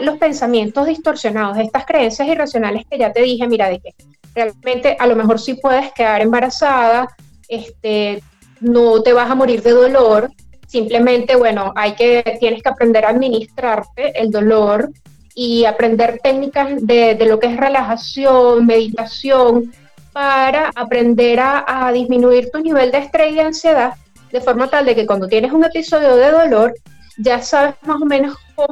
los 0.02 0.18
pensamientos 0.18 0.88
distorsionados, 0.88 1.60
estas 1.60 1.86
creencias 1.86 2.28
irracionales 2.28 2.88
que 2.90 2.98
ya 2.98 3.14
te 3.14 3.22
dije, 3.22 3.48
mira, 3.48 3.70
de 3.70 3.82
que 3.82 3.94
realmente 4.34 4.98
a 4.98 5.06
lo 5.06 5.16
mejor 5.16 5.40
sí 5.40 5.54
puedes 5.54 5.94
quedar 5.94 6.24
embarazada, 6.24 7.08
este, 7.48 8.22
no 8.60 9.02
te 9.02 9.14
vas 9.14 9.30
a 9.30 9.36
morir 9.36 9.62
de 9.62 9.72
dolor, 9.72 10.32
simplemente, 10.68 11.36
bueno, 11.36 11.74
hay 11.76 11.94
que, 11.94 12.38
tienes 12.40 12.64
que 12.64 12.70
aprender 12.70 13.06
a 13.06 13.10
administrarte 13.10 14.20
el 14.20 14.32
dolor 14.32 14.92
y 15.34 15.66
aprender 15.66 16.20
técnicas 16.24 16.86
de, 16.86 17.18
lo 17.26 17.40
que 17.40 17.48
es 17.48 17.58
relajación, 17.58 18.66
meditación, 18.66 19.74
para 20.14 20.72
aprender 20.76 21.40
a, 21.42 21.92
disminuir 21.94 22.50
tu 22.50 22.60
nivel 22.60 22.92
de 22.92 23.00
estrés 23.00 23.34
y 23.34 23.36
de 23.36 23.42
ansiedad, 23.42 23.94
de 24.32 24.42
forma 24.42 24.70
tal 24.70 24.86
de 24.86 24.96
que 24.96 25.06
cuando 25.06 25.28
tienes 25.28 25.52
un 25.52 25.66
episodio 25.66 26.16
de 26.16 26.32
dolor, 26.32 26.74
ya 27.18 27.42
sabes 27.42 27.76
más 27.82 28.02
o 28.02 28.06
menos 28.06 28.36
cómo 28.56 28.70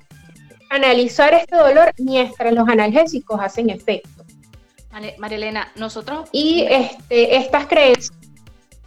analizar 0.70 1.34
este 1.34 1.56
dolor 1.56 1.92
mientras 1.98 2.54
los 2.54 2.68
analgésicos 2.68 3.40
hacen 3.42 3.70
efecto. 3.70 4.24
María 5.18 5.38
Elena, 5.38 5.72
nosotros... 5.76 6.30
Y 6.32 6.66
este, 6.70 7.36
estas 7.36 7.68
creencias... 7.68 8.23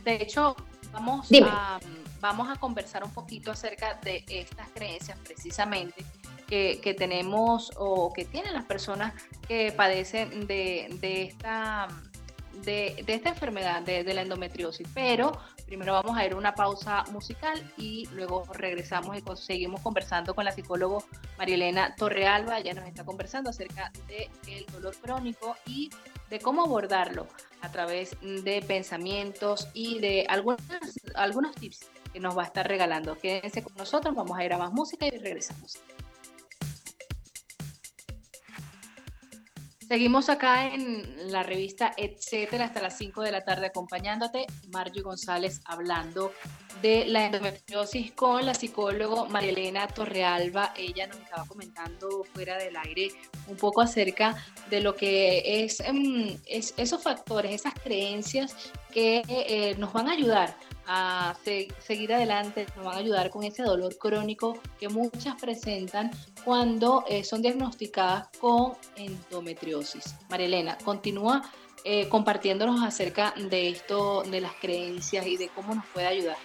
De 0.06 0.22
hecho, 0.22 0.54
vamos 0.92 1.28
a, 1.42 1.80
vamos 2.20 2.48
a 2.48 2.54
conversar 2.60 3.02
un 3.02 3.10
poquito 3.10 3.50
acerca 3.50 3.94
de 4.04 4.24
estas 4.28 4.68
creencias 4.68 5.18
precisamente 5.18 6.04
que, 6.46 6.80
que, 6.80 6.94
tenemos 6.94 7.72
o 7.76 8.12
que 8.12 8.24
tienen 8.24 8.54
las 8.54 8.64
personas 8.66 9.14
que 9.48 9.72
padecen 9.72 10.46
de, 10.46 10.96
de 11.00 11.24
esta 11.24 11.88
de, 12.64 13.04
esta 13.06 13.30
enfermedad 13.30 13.82
de, 13.82 14.02
la 14.14 14.22
endometriosis. 14.22 14.88
Pero 14.94 15.32
primero 15.66 15.92
vamos 15.92 16.16
a 16.16 16.24
ir 16.24 16.32
a 16.32 16.36
una 16.36 16.54
pausa 16.54 17.04
musical 17.12 17.60
y 17.76 18.06
luego 18.12 18.44
regresamos 18.52 19.16
y 19.16 19.22
seguimos 19.36 19.80
conversando 19.80 20.34
con 20.34 20.44
la 20.44 20.52
psicóloga 20.52 21.04
Marielena 21.38 21.94
Torrealba. 21.96 22.58
Ella 22.58 22.74
nos 22.74 22.86
está 22.86 23.04
conversando 23.04 23.50
acerca 23.50 23.90
del 24.08 24.66
dolor 24.66 24.96
crónico 24.96 25.56
y 25.66 25.90
de 26.30 26.40
cómo 26.40 26.62
abordarlo 26.62 27.26
a 27.60 27.70
través 27.70 28.16
de 28.20 28.62
pensamientos 28.66 29.68
y 29.74 29.98
de 30.00 30.26
algunas, 30.28 30.60
algunos 31.14 31.54
tips 31.54 31.80
que 32.12 32.20
nos 32.20 32.36
va 32.36 32.42
a 32.42 32.46
estar 32.46 32.66
regalando. 32.66 33.16
Quédense 33.18 33.62
con 33.62 33.74
nosotros, 33.76 34.14
vamos 34.14 34.38
a 34.38 34.44
ir 34.44 34.52
a 34.52 34.58
más 34.58 34.72
música 34.72 35.06
y 35.06 35.10
regresamos. 35.10 35.78
Seguimos 39.86 40.28
acá 40.28 40.74
en 40.74 41.30
la 41.30 41.44
revista 41.44 41.92
Etcétera 41.96 42.64
hasta 42.64 42.82
las 42.82 42.98
5 42.98 43.22
de 43.22 43.30
la 43.30 43.44
tarde 43.44 43.66
acompañándote. 43.66 44.46
Marjo 44.72 45.00
González 45.04 45.60
hablando 45.64 46.32
de 46.82 47.06
la 47.06 47.26
endometriosis 47.26 48.10
con 48.10 48.44
la 48.44 48.54
psicóloga 48.54 49.26
María 49.26 49.50
Elena 49.50 49.86
Torrealba. 49.86 50.74
Ella 50.76 51.06
nos 51.06 51.18
estaba 51.18 51.44
comentando 51.46 52.24
fuera 52.34 52.58
del 52.58 52.76
aire 52.76 53.10
un 53.46 53.56
poco 53.56 53.80
acerca 53.80 54.34
de 54.70 54.80
lo 54.80 54.96
que 54.96 55.64
es, 55.64 55.78
em, 55.78 56.36
esos 56.46 57.00
factores, 57.00 57.52
esas 57.52 57.74
creencias 57.74 58.56
que 58.90 59.22
eh, 59.28 59.76
nos 59.78 59.92
van 59.92 60.08
a 60.08 60.12
ayudar 60.12 60.56
a 60.86 61.34
seguir 61.80 62.14
adelante, 62.14 62.66
nos 62.76 62.84
van 62.84 62.94
a 62.94 62.98
ayudar 62.98 63.30
con 63.30 63.42
ese 63.44 63.62
dolor 63.62 63.96
crónico 63.98 64.58
que 64.78 64.88
muchas 64.88 65.34
presentan 65.40 66.10
cuando 66.44 67.04
eh, 67.08 67.24
son 67.24 67.42
diagnosticadas 67.42 68.28
con 68.38 68.74
endometriosis. 68.96 70.14
Marilena, 70.28 70.78
continúa 70.84 71.42
eh, 71.84 72.08
compartiéndonos 72.08 72.82
acerca 72.82 73.32
de 73.36 73.68
esto, 73.68 74.22
de 74.24 74.40
las 74.40 74.52
creencias 74.60 75.26
y 75.26 75.36
de 75.36 75.48
cómo 75.48 75.74
nos 75.74 75.86
puede 75.86 76.06
ayudar. 76.06 76.36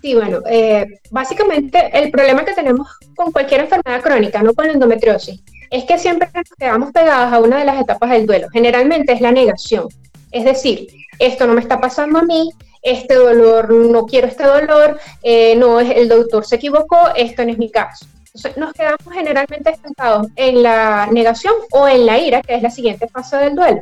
Sí, 0.00 0.14
bueno, 0.14 0.40
eh, 0.48 1.00
básicamente 1.10 1.90
el 1.92 2.10
problema 2.10 2.44
que 2.44 2.52
tenemos 2.52 2.88
con 3.16 3.32
cualquier 3.32 3.62
enfermedad 3.62 4.02
crónica, 4.02 4.42
no 4.42 4.54
con 4.54 4.70
endometriosis, 4.70 5.42
es 5.70 5.84
que 5.84 5.98
siempre 5.98 6.28
nos 6.32 6.44
quedamos 6.56 6.92
pegadas 6.92 7.32
a 7.32 7.40
una 7.40 7.58
de 7.58 7.64
las 7.64 7.80
etapas 7.80 8.10
del 8.10 8.26
duelo. 8.26 8.48
Generalmente 8.52 9.12
es 9.12 9.20
la 9.20 9.32
negación. 9.32 9.88
Es 10.36 10.44
decir, 10.44 10.88
esto 11.18 11.46
no 11.46 11.54
me 11.54 11.62
está 11.62 11.80
pasando 11.80 12.18
a 12.18 12.22
mí, 12.22 12.50
este 12.82 13.14
dolor, 13.14 13.72
no 13.72 14.04
quiero 14.04 14.26
este 14.26 14.44
dolor, 14.44 15.00
eh, 15.22 15.56
no 15.56 15.80
el 15.80 16.10
doctor 16.10 16.44
se 16.44 16.56
equivocó, 16.56 17.08
esto 17.16 17.42
no 17.42 17.52
es 17.52 17.56
mi 17.56 17.70
caso. 17.70 18.04
Entonces 18.26 18.58
nos 18.58 18.74
quedamos 18.74 19.14
generalmente 19.14 19.70
estancados 19.70 20.26
en 20.36 20.62
la 20.62 21.08
negación 21.10 21.54
o 21.70 21.88
en 21.88 22.04
la 22.04 22.18
ira, 22.18 22.42
que 22.42 22.54
es 22.54 22.62
la 22.62 22.68
siguiente 22.68 23.08
fase 23.08 23.38
del 23.38 23.54
duelo. 23.54 23.80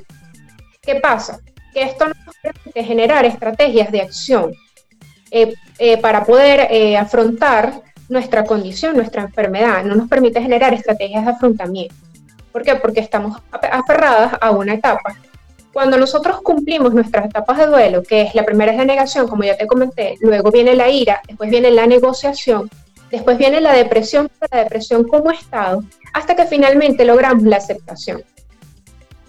¿Qué 0.80 0.94
pasa? 0.94 1.40
Que 1.72 1.82
esto 1.82 2.06
nos 2.06 2.36
permite 2.40 2.84
generar 2.84 3.24
estrategias 3.24 3.90
de 3.90 4.02
acción 4.02 4.54
eh, 5.32 5.54
eh, 5.80 5.96
para 5.98 6.24
poder 6.24 6.96
afrontar 6.96 7.82
nuestra 8.08 8.44
condición, 8.44 8.94
nuestra 8.94 9.22
enfermedad, 9.22 9.82
no 9.82 9.96
nos 9.96 10.08
permite 10.08 10.40
generar 10.40 10.72
estrategias 10.72 11.24
de 11.24 11.32
afrontamiento. 11.32 11.96
¿Por 12.52 12.62
qué? 12.62 12.76
Porque 12.76 13.00
estamos 13.00 13.42
aferradas 13.50 14.38
a 14.40 14.52
una 14.52 14.74
etapa 14.74 15.16
cuando 15.74 15.98
nosotros 15.98 16.40
cumplimos 16.40 16.94
nuestras 16.94 17.26
etapas 17.26 17.58
de 17.58 17.66
duelo, 17.66 18.02
que 18.04 18.22
es 18.22 18.34
la 18.36 18.44
primera 18.44 18.70
es 18.70 18.78
la 18.78 18.84
negación, 18.84 19.26
como 19.26 19.42
ya 19.42 19.56
te 19.56 19.66
comenté, 19.66 20.16
luego 20.20 20.52
viene 20.52 20.76
la 20.76 20.88
ira, 20.88 21.20
después 21.26 21.50
viene 21.50 21.72
la 21.72 21.84
negociación, 21.88 22.70
después 23.10 23.36
viene 23.36 23.60
la 23.60 23.72
depresión, 23.72 24.30
la 24.52 24.62
depresión 24.62 25.02
como 25.02 25.32
estado, 25.32 25.82
hasta 26.12 26.36
que 26.36 26.46
finalmente 26.46 27.04
logramos 27.04 27.42
la 27.42 27.56
aceptación. 27.56 28.22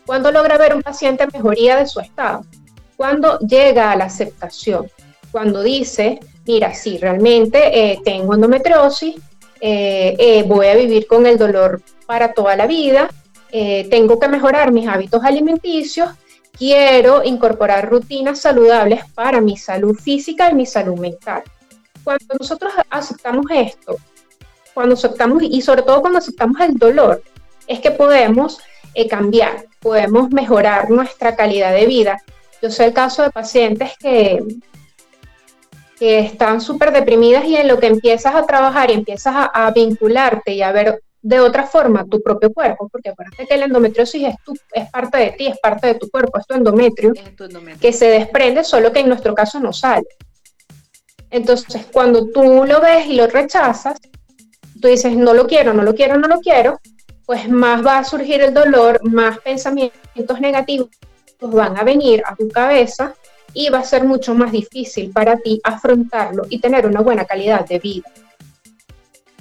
Cuando 0.06 0.32
logra 0.32 0.60
ver 0.60 0.76
un 0.76 0.84
paciente 0.84 1.26
mejoría 1.34 1.78
de 1.78 1.88
su 1.88 2.00
estado? 2.00 2.46
Cuando 2.96 3.40
llega 3.40 3.92
a 3.92 3.96
la 3.96 4.06
aceptación, 4.06 4.88
cuando 5.32 5.64
dice, 5.64 6.20
mira, 6.46 6.76
sí, 6.76 7.00
realmente 7.00 7.92
eh, 7.92 8.00
tengo 8.06 8.36
endometriosis, 8.36 9.16
eh, 9.60 10.16
eh, 10.20 10.44
voy 10.44 10.68
a 10.68 10.76
vivir 10.76 11.08
con 11.08 11.26
el 11.26 11.40
dolor 11.40 11.82
para 12.06 12.34
toda 12.34 12.56
la 12.56 12.68
vida, 12.68 13.10
tengo 13.90 14.20
que 14.20 14.28
mejorar 14.28 14.74
mis 14.74 14.86
hábitos 14.86 15.24
alimenticios 15.24 16.10
quiero 16.58 17.24
incorporar 17.24 17.90
rutinas 17.90 18.40
saludables 18.40 19.04
para 19.14 19.42
mi 19.42 19.58
salud 19.58 19.96
física 19.96 20.50
y 20.50 20.56
mi 20.56 20.66
salud 20.66 20.98
mental. 21.00 21.44
Cuando 22.04 22.36
nosotros 22.40 22.74
aceptamos 22.90 23.46
esto, 23.52 23.98
cuando 24.74 24.96
aceptamos, 24.96 25.44
y 25.44 25.62
sobre 25.62 25.82
todo 25.82 26.02
cuando 26.02 26.20
aceptamos 26.20 26.60
el 26.62 26.78
dolor, 26.78 27.24
es 27.68 27.80
que 27.80 27.92
podemos 27.92 28.60
eh, 28.94 29.08
cambiar, 29.08 29.66
podemos 29.80 30.30
mejorar 30.30 30.90
nuestra 30.90 31.36
calidad 31.36 31.74
de 31.74 31.86
vida. 31.86 32.22
Yo 32.62 32.70
sé 32.70 32.86
el 32.86 32.94
caso 32.94 33.24
de 33.24 33.32
pacientes 33.32 33.94
que, 34.00 34.44
que 36.00 36.20
están 36.20 36.62
súper 36.62 36.92
deprimidas 36.92 37.46
y 37.46 37.56
en 37.56 37.68
lo 37.68 37.80
que 37.80 37.88
empiezas 37.88 38.36
a 38.36 38.46
trabajar 38.46 38.92
y 38.92 38.94
empiezas 38.94 39.36
a, 39.36 39.46
a 39.46 39.72
vincularte 39.72 40.54
y 40.54 40.62
a 40.62 40.72
ver 40.72 41.02
de 41.26 41.40
otra 41.40 41.66
forma 41.66 42.06
tu 42.06 42.22
propio 42.22 42.54
cuerpo, 42.54 42.88
porque 42.88 43.10
acuérdate 43.10 43.48
que 43.48 43.58
la 43.58 43.66
endometriosis 43.66 44.28
es, 44.28 44.36
tu, 44.46 44.54
es 44.72 44.92
parte 44.92 45.18
de 45.18 45.32
ti, 45.32 45.48
es 45.48 45.58
parte 45.58 45.88
de 45.88 45.96
tu 45.96 46.08
cuerpo, 46.12 46.38
es 46.38 46.46
tu 46.46 46.54
endometrio, 46.54 47.14
que 47.82 47.92
se 47.92 48.06
desprende, 48.10 48.64
solo 48.64 48.94
que 48.94 49.00
en 49.00 49.08
nuestro 49.08 49.34
caso 49.34 49.60
no 49.60 49.74
sale. 49.74 50.06
Entonces, 51.32 51.88
cuando 51.92 52.28
tú 52.28 52.64
lo 52.66 52.80
ves 52.80 53.08
y 53.08 53.16
lo 53.16 53.26
rechazas, 53.26 53.98
tú 54.80 54.88
dices, 54.88 55.18
no 55.18 55.34
lo 55.34 55.48
quiero, 55.48 55.74
no 55.74 55.82
lo 55.82 55.96
quiero, 55.96 56.20
no 56.20 56.28
lo 56.28 56.42
quiero, 56.42 56.80
pues 57.26 57.50
más 57.50 57.84
va 57.84 57.98
a 57.98 58.04
surgir 58.04 58.42
el 58.42 58.54
dolor, 58.54 59.04
más 59.04 59.40
pensamientos 59.40 60.40
negativos 60.40 60.90
van 61.40 61.76
a 61.76 61.84
venir 61.84 62.22
a 62.24 62.36
tu 62.36 62.48
cabeza 62.50 63.16
y 63.52 63.70
va 63.70 63.80
a 63.80 63.84
ser 63.84 64.04
mucho 64.04 64.36
más 64.36 64.52
difícil 64.52 65.12
para 65.12 65.38
ti 65.38 65.60
afrontarlo 65.64 66.44
y 66.50 66.60
tener 66.60 66.86
una 66.86 67.02
buena 67.02 67.26
calidad 67.26 67.66
de 67.66 67.80
vida. 67.80 68.12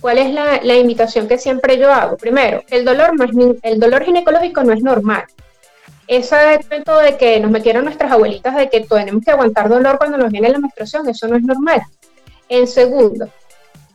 ¿Cuál 0.04 0.18
es 0.18 0.34
la, 0.34 0.76
invitación 0.76 1.26
que 1.26 1.38
siempre 1.38 1.78
yo 1.78 1.90
hago? 1.90 2.18
Primero, 2.18 2.62
el 2.68 2.84
dolor, 2.84 3.16
no 3.16 3.24
es, 3.24 3.56
el 3.62 3.80
dolor 3.80 4.04
ginecológico 4.04 4.62
no 4.62 4.74
es 4.74 4.82
normal. 4.82 5.24
Ese 6.06 6.36
cuento 6.68 6.98
de 6.98 7.16
que 7.16 7.40
nos 7.40 7.50
metieron 7.50 7.86
nuestras 7.86 8.12
abuelitas 8.12 8.54
de 8.54 8.68
que 8.68 8.80
tenemos 8.80 9.24
que 9.24 9.30
aguantar 9.30 9.70
dolor 9.70 9.96
cuando 9.96 10.18
nos 10.18 10.30
viene 10.30 10.50
la 10.50 10.58
menstruación, 10.58 11.08
eso 11.08 11.26
no 11.26 11.36
es 11.36 11.42
normal. 11.42 11.80
En 12.50 12.66
segundo, 12.66 13.30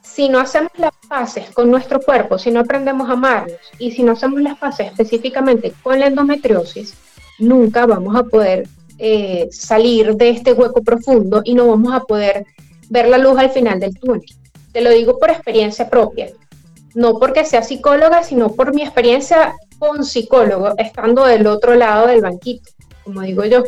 si 0.02 0.30
no 0.30 0.40
hacemos 0.40 0.72
las 0.78 0.94
paces 1.08 1.52
con 1.52 1.70
nuestro 1.70 2.02
cuerpo, 2.02 2.40
si 2.40 2.50
no 2.50 2.62
aprendemos 2.62 3.08
a 3.08 3.14
amarnos 3.14 3.60
y 3.78 3.92
si 3.92 4.02
no 4.02 4.14
hacemos 4.14 4.42
las 4.42 4.58
paces 4.58 4.88
específicamente 4.88 5.74
con 5.84 6.00
la 6.00 6.08
endometriosis, 6.08 6.96
nunca 7.38 7.86
vamos 7.86 8.16
a 8.16 8.24
poder 8.24 8.68
eh, 8.98 9.48
salir 9.52 10.16
de 10.16 10.32
este 10.32 10.54
hueco 10.54 10.82
profundo 10.82 11.44
y 11.46 11.54
no 11.54 11.68
vamos 11.68 11.94
a 11.94 12.00
poder 12.00 12.48
ver 12.90 13.08
la 13.10 13.20
luz 13.20 13.38
al 13.38 13.52
final 13.52 13.80
del 13.80 13.94
túnel. 13.94 14.26
Te 14.72 14.82
lo 14.82 14.90
digo 14.92 15.20
por 15.20 15.30
experiencia 15.30 15.90
propia, 15.90 16.30
no 16.94 17.20
porque 17.20 17.46
sea 17.46 17.64
psicóloga, 17.64 18.24
sino 18.24 18.54
por 18.54 18.74
mi 18.74 18.82
experiencia 18.82 19.56
con 19.80 20.04
psicólogo, 20.04 20.74
estando 20.78 21.26
del 21.26 21.48
otro 21.48 21.76
lado 21.76 22.08
del 22.08 22.22
banquito, 22.22 22.72
como 23.04 23.22
digo 23.22 23.46
yo. 23.46 23.64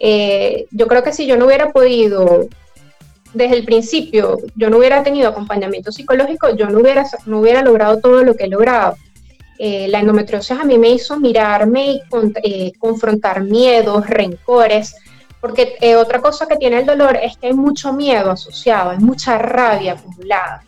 Eh, 0.00 0.66
yo 0.70 0.86
creo 0.86 1.02
que 1.02 1.12
si 1.12 1.26
yo 1.26 1.36
no 1.36 1.46
hubiera 1.46 1.72
podido, 1.72 2.48
desde 3.32 3.56
el 3.56 3.64
principio, 3.64 4.38
yo 4.56 4.70
no 4.70 4.78
hubiera 4.78 5.02
tenido 5.02 5.28
acompañamiento 5.28 5.92
psicológico, 5.92 6.54
yo 6.54 6.68
no 6.68 6.80
hubiera, 6.80 7.06
no 7.26 7.40
hubiera 7.40 7.62
logrado 7.62 7.98
todo 8.00 8.22
lo 8.24 8.34
que 8.34 8.44
he 8.44 8.48
logrado. 8.48 8.96
Eh, 9.58 9.88
la 9.88 10.00
endometriosis 10.00 10.58
a 10.58 10.64
mí 10.64 10.76
me 10.78 10.90
hizo 10.90 11.18
mirarme 11.18 11.92
y 11.92 12.02
eh, 12.42 12.72
confrontar 12.78 13.42
miedos, 13.42 14.06
rencores, 14.06 14.94
porque 15.46 15.76
eh, 15.80 15.94
otra 15.94 16.20
cosa 16.20 16.48
que 16.48 16.56
tiene 16.56 16.80
el 16.80 16.86
dolor 16.86 17.16
es 17.22 17.36
que 17.36 17.46
hay 17.46 17.52
mucho 17.52 17.92
miedo 17.92 18.32
asociado, 18.32 18.90
hay 18.90 18.98
mucha 18.98 19.38
rabia 19.38 19.92
acumulada. 19.92 20.64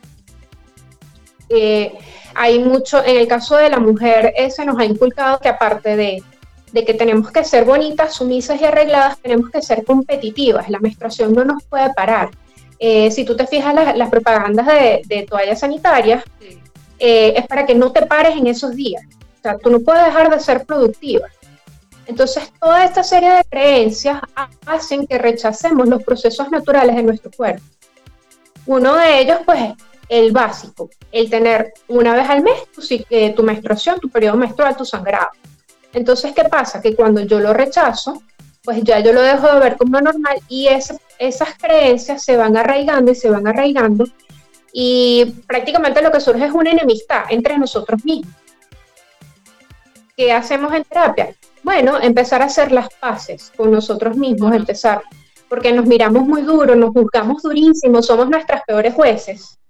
Eh, 1.48 1.92
hay 2.36 2.60
mucho, 2.60 3.04
en 3.04 3.16
el 3.16 3.26
caso 3.26 3.56
de 3.56 3.70
la 3.70 3.80
mujer, 3.80 4.32
eh, 4.36 4.52
se 4.52 4.64
nos 4.64 4.78
ha 4.78 4.84
inculcado 4.84 5.40
que 5.40 5.48
aparte 5.48 5.96
de, 5.96 6.22
que 6.72 6.94
tenemos 6.94 7.32
que 7.32 7.42
ser 7.42 7.64
bonitas, 7.64 8.14
sumisas 8.14 8.60
y 8.60 8.66
arregladas, 8.66 9.18
tenemos 9.18 9.50
que 9.50 9.62
ser 9.62 9.84
competitivas. 9.84 10.70
La 10.70 10.78
menstruación 10.78 11.32
no 11.32 11.44
nos 11.44 11.64
puede 11.64 11.92
parar. 11.94 12.30
si 12.78 13.24
tú 13.24 13.34
te 13.34 13.48
fijas 13.48 13.74
las, 13.74 14.10
propagandas 14.10 14.66
de, 14.66 15.02
de, 15.06 15.26
toallas 15.28 15.58
sanitarias, 15.58 16.22
es 17.00 17.46
para 17.48 17.66
que 17.66 17.74
no 17.74 17.90
te 17.90 18.06
pares 18.06 18.36
en 18.36 18.46
esos 18.46 18.76
días. 18.76 19.02
O 19.40 19.42
sea, 19.42 19.58
tú 19.58 19.70
no 19.70 19.80
puedes 19.80 20.04
dejar 20.04 20.30
de 20.30 20.38
ser 20.38 20.64
productiva. 20.64 21.26
Entonces, 22.08 22.50
toda 22.58 22.84
esta 22.84 23.04
serie 23.04 23.30
de 23.30 23.44
creencias 23.44 24.20
hacen 24.66 25.06
que 25.06 25.18
rechacemos 25.18 25.86
los 25.86 26.02
procesos 26.02 26.50
naturales 26.50 26.96
de 26.96 27.02
nuestro 27.02 27.30
cuerpo. 27.30 27.62
Uno 28.66 28.96
de 28.96 29.20
ellos, 29.20 29.40
pues, 29.44 29.74
el 30.08 30.32
básico, 30.32 30.88
el 31.12 31.28
tener 31.28 31.74
una 31.86 32.14
vez 32.16 32.28
al 32.28 32.42
mes 32.42 32.54
tu, 32.74 32.82
eh, 33.10 33.34
tu 33.34 33.42
menstruación, 33.42 34.00
tu 34.00 34.08
periodo 34.08 34.38
menstrual, 34.38 34.74
tu 34.74 34.86
sangrado. 34.86 35.28
Entonces, 35.92 36.32
¿qué 36.34 36.44
pasa? 36.44 36.80
Que 36.80 36.96
cuando 36.96 37.20
yo 37.20 37.38
lo 37.40 37.52
rechazo, 37.52 38.22
pues 38.64 38.82
ya 38.82 39.00
yo 39.00 39.12
lo 39.12 39.20
dejo 39.20 39.46
de 39.46 39.60
ver 39.60 39.76
como 39.76 40.00
normal 40.00 40.38
y 40.48 40.66
esas 40.66 41.54
creencias 41.58 42.24
se 42.24 42.36
van 42.36 42.56
arraigando 42.56 43.12
y 43.12 43.14
se 43.14 43.30
van 43.30 43.46
arraigando 43.46 44.06
y 44.72 45.42
prácticamente 45.46 46.02
lo 46.02 46.10
que 46.10 46.20
surge 46.20 46.46
es 46.46 46.52
una 46.52 46.70
enemistad 46.70 47.24
entre 47.30 47.58
nosotros 47.58 48.04
mismos. 48.04 48.34
¿Qué 50.18 50.32
hacemos 50.32 50.74
en 50.74 50.82
terapia? 50.82 51.32
Bueno, 51.62 51.96
empezar 52.02 52.42
a 52.42 52.46
hacer 52.46 52.72
las 52.72 52.88
paces 52.94 53.52
con 53.56 53.70
nosotros 53.70 54.16
mismos, 54.16 54.52
empezar, 54.52 55.00
porque 55.48 55.70
nos 55.70 55.86
miramos 55.86 56.26
muy 56.26 56.42
duro, 56.42 56.74
nos 56.74 56.90
juzgamos 56.90 57.40
durísimo, 57.40 58.02
somos 58.02 58.28
nuestras 58.28 58.62
peores 58.66 58.94
jueces. 58.94 59.60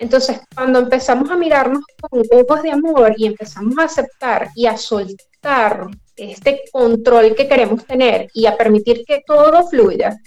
Entonces, 0.00 0.40
cuando 0.52 0.80
empezamos 0.80 1.30
a 1.30 1.36
mirarnos 1.36 1.84
con 2.00 2.24
ojos 2.32 2.62
de 2.64 2.72
amor 2.72 3.14
y 3.16 3.26
empezamos 3.26 3.78
a 3.78 3.84
aceptar 3.84 4.48
y 4.56 4.66
a 4.66 4.76
soltar 4.76 5.86
este 6.16 6.62
control 6.72 7.36
que 7.36 7.46
queremos 7.46 7.86
tener 7.86 8.28
y 8.34 8.46
a 8.46 8.56
permitir 8.56 9.04
que 9.06 9.22
todo 9.24 9.68
fluya, 9.68 10.18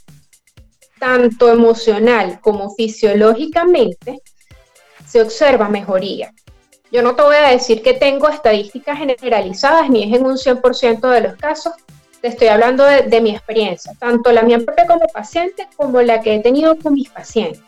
tanto 0.97 1.51
emocional 1.51 2.39
como 2.39 2.73
fisiológicamente, 2.73 4.21
se 5.05 5.21
observa 5.21 5.67
mejoría. 5.67 6.33
Yo 6.91 7.01
no 7.01 7.15
te 7.15 7.21
voy 7.21 7.35
a 7.35 7.49
decir 7.49 7.81
que 7.81 7.93
tengo 7.93 8.29
estadísticas 8.29 8.97
generalizadas, 8.97 9.89
ni 9.89 10.03
es 10.03 10.19
en 10.19 10.25
un 10.25 10.37
100% 10.37 11.09
de 11.09 11.21
los 11.21 11.35
casos, 11.35 11.73
te 12.21 12.27
estoy 12.27 12.47
hablando 12.47 12.83
de, 12.83 13.03
de, 13.03 13.21
mi 13.21 13.31
experiencia, 13.31 13.93
tanto 13.97 14.31
la 14.31 14.41
mía 14.41 14.59
propia 14.59 14.85
como 14.85 15.07
paciente 15.07 15.67
como 15.77 16.01
la 16.01 16.19
que 16.19 16.35
he 16.35 16.39
tenido 16.39 16.77
con 16.77 16.93
mis 16.93 17.09
pacientes 17.09 17.63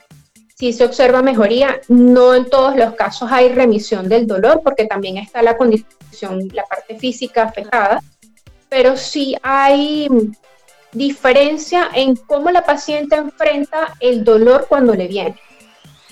sí 0.62 0.74
se 0.74 0.86
observa 0.86 1.24
mejoría. 1.24 1.82
No 1.88 2.36
en 2.36 2.48
todos 2.48 2.76
los 2.76 2.94
casos 2.94 3.32
hay 3.32 3.50
remisión 3.50 4.08
del 4.08 4.28
dolor, 4.28 4.62
porque 4.64 4.86
también 4.86 5.18
está 5.18 5.42
la 5.42 5.58
condición, 5.58 6.50
la 6.54 6.66
parte 6.66 7.00
física 7.00 7.42
afectada, 7.46 8.00
pero 8.70 8.96
sí 8.96 9.36
hay 9.42 10.08
diferencia 10.92 11.90
en 11.96 12.16
cómo 12.16 12.52
la 12.52 12.64
paciente 12.64 13.16
enfrenta 13.16 13.96
el 14.00 14.24
dolor 14.24 14.68
cuando 14.70 14.94
le 14.94 15.08
viene. 15.08 15.36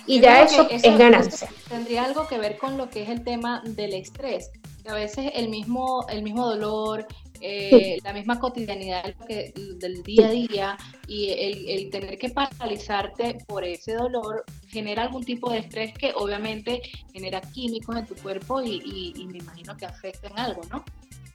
Y 0.09 0.19
ya 0.21 0.41
eso, 0.41 0.67
es 0.71 0.97
ganancia. 0.97 1.47
tendría 1.69 2.03
algo 2.03 2.27
que 2.27 2.39
ver 2.39 2.57
con 2.57 2.79
lo 2.79 2.89
que 2.89 3.03
es 3.03 3.09
el 3.09 3.23
tema 3.23 3.61
del 3.63 3.93
estrés. 3.93 4.49
A 4.87 4.95
veces 4.95 5.31
el 5.35 5.49
mismo, 5.49 6.07
el 6.09 6.23
mismo 6.23 6.47
dolor, 6.47 7.05
eh, 7.41 7.99
la 8.03 8.11
misma 8.11 8.39
cotidianidad 8.39 9.03
del 9.27 10.01
día 10.01 10.27
a 10.27 10.31
día 10.31 10.77
y 11.07 11.29
el, 11.29 11.91
tener 11.91 12.17
que 12.17 12.29
paralizarte 12.29 13.37
por 13.47 13.63
ese 13.63 13.93
dolor 13.93 14.45
genera 14.69 15.03
algún 15.03 15.23
tipo 15.23 15.51
de 15.51 15.59
estrés 15.59 15.93
que 15.93 16.11
obviamente 16.15 16.81
genera 17.13 17.39
químicos 17.41 17.95
en 17.95 18.07
tu 18.07 18.15
cuerpo 18.15 18.63
y, 18.63 19.13
me 19.31 19.37
imagino 19.37 19.77
que 19.77 19.85
afecten 19.85 20.31
algo, 20.39 20.61
¿no? 20.71 20.83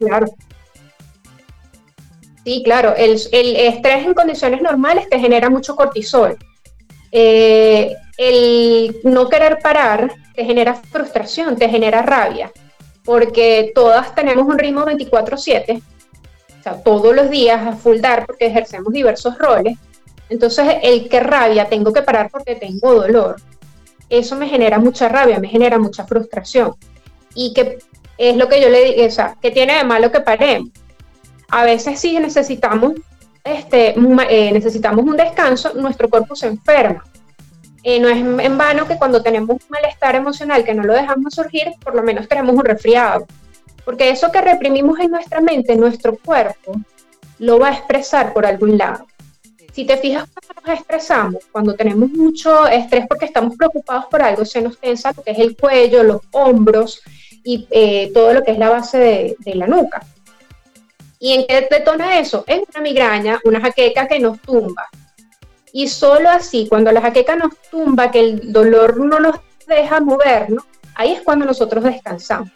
Claro. 0.01 0.27
Sí, 2.45 2.61
claro, 2.65 2.93
el, 2.97 3.13
estrés 3.13 4.05
en 4.05 4.15
condiciones 4.15 4.61
normales 4.63 5.09
te 5.09 5.21
genera 5.21 5.49
mucho 5.49 5.77
cortisol. 5.77 6.37
Eh, 7.17 7.95
el 8.19 8.97
no 9.05 9.29
querer 9.29 9.61
parar 9.63 10.13
te 10.35 10.45
genera 10.45 10.75
frustración, 10.75 11.57
te 11.57 11.69
genera 11.69 12.03
rabia, 12.03 12.51
porque 13.05 13.71
todas 13.73 14.15
tenemos 14.15 14.47
un 14.47 14.59
ritmo 14.59 14.85
24/7 14.85 15.81
sea, 16.65 16.83
todos 16.83 17.15
los 17.15 17.31
días 17.31 17.65
a 17.65 17.77
full 17.77 18.01
dar 18.01 18.27
porque 18.27 18.47
ejercemos 18.47 18.93
diversos 18.93 19.39
roles. 19.39 19.79
Entonces, 20.29 20.77
el 20.83 21.09
que 21.09 21.21
rabia, 21.21 21.69
tengo 21.69 21.93
que 21.93 22.03
parar 22.03 22.31
porque 22.31 22.57
tengo 22.57 22.95
dolor, 22.95 23.37
eso 24.09 24.35
me 24.37 24.49
genera 24.49 24.79
mucha 24.79 25.09
rabia, 25.09 25.39
me 25.39 25.49
genera 25.49 25.79
mucha 25.79 26.07
frustración. 26.07 26.75
Y 27.35 27.53
que 27.53 27.79
es 28.17 28.37
lo 28.37 28.49
que 28.49 28.61
yo 28.61 28.69
le 28.69 28.85
digo, 28.85 29.07
o 29.07 29.11
sea, 29.11 29.37
que 29.41 29.51
tiene 29.51 29.77
de 29.77 29.85
malo 29.85 30.11
que 30.11 30.21
paremos. 30.21 30.71
A 31.51 31.65
veces 31.65 32.01
sí 32.01 32.19
necesitamos, 32.19 32.95
este, 33.45 33.95
eh, 34.31 34.53
necesitamos 34.53 35.05
un 35.05 35.17
descanso, 35.17 35.75
nuestro 35.75 36.09
cuerpo 36.09 36.35
se 36.35 36.47
enferma. 36.47 37.05
Eh, 37.83 38.01
no 38.01 38.09
es 38.09 38.17
en 38.17 38.57
vano 38.57 38.89
que 38.89 38.97
cuando 38.97 39.23
tenemos 39.23 39.51
un 39.51 39.61
malestar 39.69 40.15
emocional 40.15 40.65
que 40.65 40.73
no 40.73 40.83
lo 40.83 40.95
dejamos 40.95 41.35
surgir, 41.35 41.69
por 41.85 41.95
lo 41.95 42.03
menos 42.03 42.27
tenemos 42.27 42.55
un 42.55 42.65
resfriado. 42.65 43.27
Porque 43.85 44.09
eso 44.09 44.33
que 44.33 44.41
reprimimos 44.41 44.99
en 45.01 45.11
nuestra 45.11 45.43
mente, 45.43 45.77
nuestro 45.77 46.17
cuerpo, 46.17 46.73
lo 47.39 47.59
va 47.59 47.69
a 47.69 47.75
expresar 47.75 48.33
por 48.33 48.47
algún 48.47 48.79
lado. 48.79 49.07
Si 49.75 49.85
te 49.85 49.99
fijas 49.99 50.27
cuando 50.33 50.63
nos 50.67 50.81
estresamos, 50.81 51.45
cuando 51.53 51.75
tenemos 51.75 52.09
mucho 52.11 52.67
estrés 52.67 53.07
porque 53.07 53.27
estamos 53.27 53.57
preocupados 53.57 54.07
por 54.07 54.23
algo, 54.23 54.47
se 54.47 54.63
nos 54.63 54.79
tensa 54.79 55.13
lo 55.15 55.23
que 55.23 55.33
es 55.33 55.39
el 55.39 55.55
cuello, 55.55 56.03
los 56.03 56.23
hombros 56.31 57.03
y 57.43 57.67
eh, 57.71 58.11
todo 58.15 58.33
lo 58.33 58.43
que 58.43 58.53
es 58.53 58.59
la 58.59 58.71
base 58.71 58.97
de, 58.97 59.37
de 59.41 59.55
la 59.57 59.67
nuca. 59.67 60.01
¿Y 61.25 61.33
en 61.33 61.47
qué 61.47 61.67
detona 61.71 62.19
eso? 62.19 62.45
Es 62.47 62.61
una 62.69 62.83
migraña, 62.83 63.41
una 63.47 63.59
jaqueca 63.59 64.07
que 64.07 64.19
nos 64.19 64.39
tumba. 64.43 64.87
Y 65.73 65.89
solo 65.89 66.29
así, 66.29 66.67
cuando 66.69 66.93
la 66.93 67.01
jaqueca 67.01 67.35
nos 67.35 67.57
tumba, 67.71 68.11
que 68.11 68.21
el 68.21 68.53
dolor 68.53 68.99
no 68.99 69.19
nos 69.19 69.37
deja 69.67 70.01
movernos, 70.01 70.65
ahí 70.95 71.13
es 71.13 71.23
cuando 71.23 71.47
nosotros 71.47 71.83
descansamos. 71.83 72.51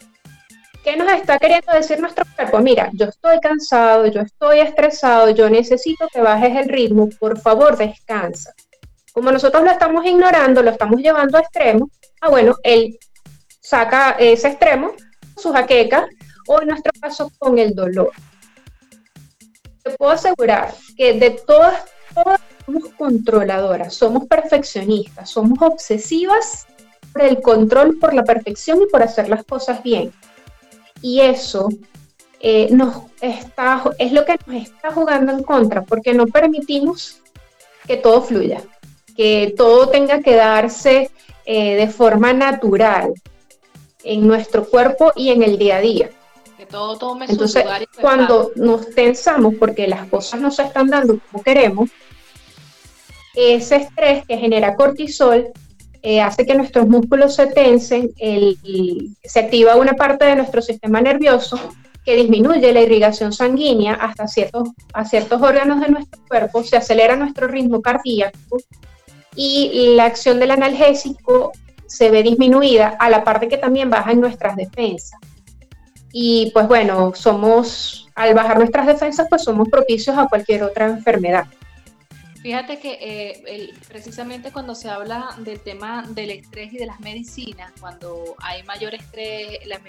¿Qué 0.83 0.95
nos 0.95 1.11
está 1.11 1.39
queriendo 1.39 1.73
decir 1.73 1.99
nuestro 1.99 2.23
cuerpo? 2.35 2.59
Mira, 2.59 2.91
yo 2.93 3.07
estoy 3.07 3.39
cansado, 3.39 4.05
yo 4.05 4.21
estoy 4.21 4.59
estresado, 4.59 5.31
yo 5.31 5.49
necesito 5.49 6.07
que 6.13 6.21
bajes 6.21 6.55
el 6.55 6.69
ritmo, 6.69 7.09
por 7.19 7.39
favor, 7.39 7.75
descansa. 7.75 8.53
Como 9.13 9.31
nosotros 9.31 9.63
lo 9.63 9.71
estamos 9.71 10.05
ignorando, 10.05 10.61
lo 10.61 10.69
estamos 10.69 11.01
llevando 11.01 11.39
a 11.39 11.41
extremo, 11.41 11.89
ah, 12.21 12.29
bueno, 12.29 12.55
él 12.61 12.99
saca 13.61 14.11
ese 14.19 14.49
extremo, 14.49 14.91
su 15.35 15.51
jaqueca, 15.51 16.07
o 16.45 16.61
en 16.61 16.67
nuestro 16.67 16.91
caso 17.01 17.31
con 17.39 17.57
el 17.57 17.73
dolor. 17.73 18.11
Te 19.89 19.97
puedo 19.97 20.11
asegurar 20.11 20.75
que 20.95 21.13
de 21.13 21.31
todas, 21.31 21.85
todas 22.13 22.39
somos 22.63 22.89
controladoras, 22.89 23.95
somos 23.95 24.27
perfeccionistas, 24.27 25.31
somos 25.31 25.57
obsesivas 25.61 26.67
por 27.11 27.23
el 27.23 27.41
control, 27.41 27.97
por 27.97 28.13
la 28.13 28.23
perfección 28.23 28.83
y 28.83 28.85
por 28.85 29.01
hacer 29.01 29.29
las 29.29 29.43
cosas 29.43 29.81
bien. 29.81 30.11
Y 31.01 31.21
eso 31.21 31.69
eh, 32.39 32.67
nos 32.69 32.97
está, 33.19 33.83
es 33.97 34.11
lo 34.11 34.25
que 34.25 34.37
nos 34.45 34.61
está 34.61 34.91
jugando 34.91 35.31
en 35.31 35.41
contra, 35.41 35.81
porque 35.81 36.13
no 36.13 36.27
permitimos 36.27 37.19
que 37.87 37.97
todo 37.97 38.21
fluya, 38.21 38.61
que 39.17 39.55
todo 39.57 39.89
tenga 39.89 40.21
que 40.21 40.35
darse 40.35 41.09
eh, 41.45 41.75
de 41.77 41.87
forma 41.87 42.31
natural 42.31 43.13
en 44.03 44.27
nuestro 44.27 44.69
cuerpo 44.69 45.13
y 45.15 45.29
en 45.29 45.41
el 45.41 45.57
día 45.57 45.77
a 45.77 45.81
día. 45.81 46.09
Que 46.59 46.65
todo 46.65 46.97
tome 46.97 47.25
Entonces, 47.29 47.61
su 47.61 47.67
lugar 47.69 47.87
cuando 48.01 48.51
nos 48.57 48.93
tensamos 48.93 49.53
porque 49.57 49.87
las 49.87 50.09
cosas 50.09 50.41
no 50.41 50.51
se 50.51 50.63
están 50.63 50.89
dando 50.89 51.17
como 51.31 51.41
queremos, 51.41 51.89
ese 53.33 53.77
estrés 53.77 54.25
que 54.25 54.35
genera 54.35 54.75
cortisol 54.75 55.47
eh, 56.01 56.19
hace 56.19 56.45
que 56.45 56.55
nuestros 56.55 56.85
músculos 56.85 57.35
se 57.35 57.47
tensen, 57.47 58.11
se 59.23 59.39
activa 59.39 59.77
una 59.77 59.93
parte 59.93 60.25
de 60.25 60.35
nuestro 60.35 60.61
sistema 60.61 60.99
nervioso 60.99 61.57
que 62.03 62.17
disminuye 62.17 62.73
la 62.73 62.81
irrigación 62.81 63.31
sanguínea 63.31 63.93
hasta 63.93 64.27
ciertos, 64.27 64.67
a 64.91 65.05
ciertos 65.05 65.41
órganos 65.41 65.79
de 65.79 65.87
nuestro 65.87 66.19
cuerpo, 66.27 66.61
se 66.65 66.75
acelera 66.75 67.15
nuestro 67.15 67.47
ritmo 67.47 67.81
cardíaco 67.81 68.57
y 69.33 69.93
la 69.95 70.03
acción 70.03 70.41
del 70.41 70.51
analgésico 70.51 71.53
se 71.87 72.11
ve 72.11 72.21
disminuida 72.21 72.97
a 72.99 73.09
la 73.09 73.23
parte 73.23 73.47
que 73.47 73.57
también 73.57 73.89
baja 73.89 74.11
en 74.11 74.19
nuestras 74.19 74.57
defensas. 74.57 75.21
Y 76.11 76.51
pues 76.53 76.67
bueno, 76.67 77.13
somos, 77.15 78.07
al 78.15 78.33
bajar 78.33 78.57
nuestras 78.57 78.87
defensas, 78.87 79.27
pues 79.29 79.43
somos 79.43 79.69
propicios 79.69 80.17
a 80.17 80.27
cualquier 80.27 80.63
otra 80.63 80.87
enfermedad. 80.87 81.45
Fíjate 82.41 82.79
que 82.79 82.97
eh, 83.01 83.73
precisamente 83.87 84.51
cuando 84.51 84.73
se 84.73 84.89
habla 84.89 85.35
del 85.39 85.59
tema 85.59 86.03
del 86.07 86.31
estrés 86.31 86.71
y 86.71 86.77
de 86.77 86.85
las 86.85 86.99
medicinas, 87.01 87.73
cuando 87.79 88.35
hay 88.39 88.63
mayor 88.63 88.95
estrés, 88.95 89.59
las, 89.65 89.81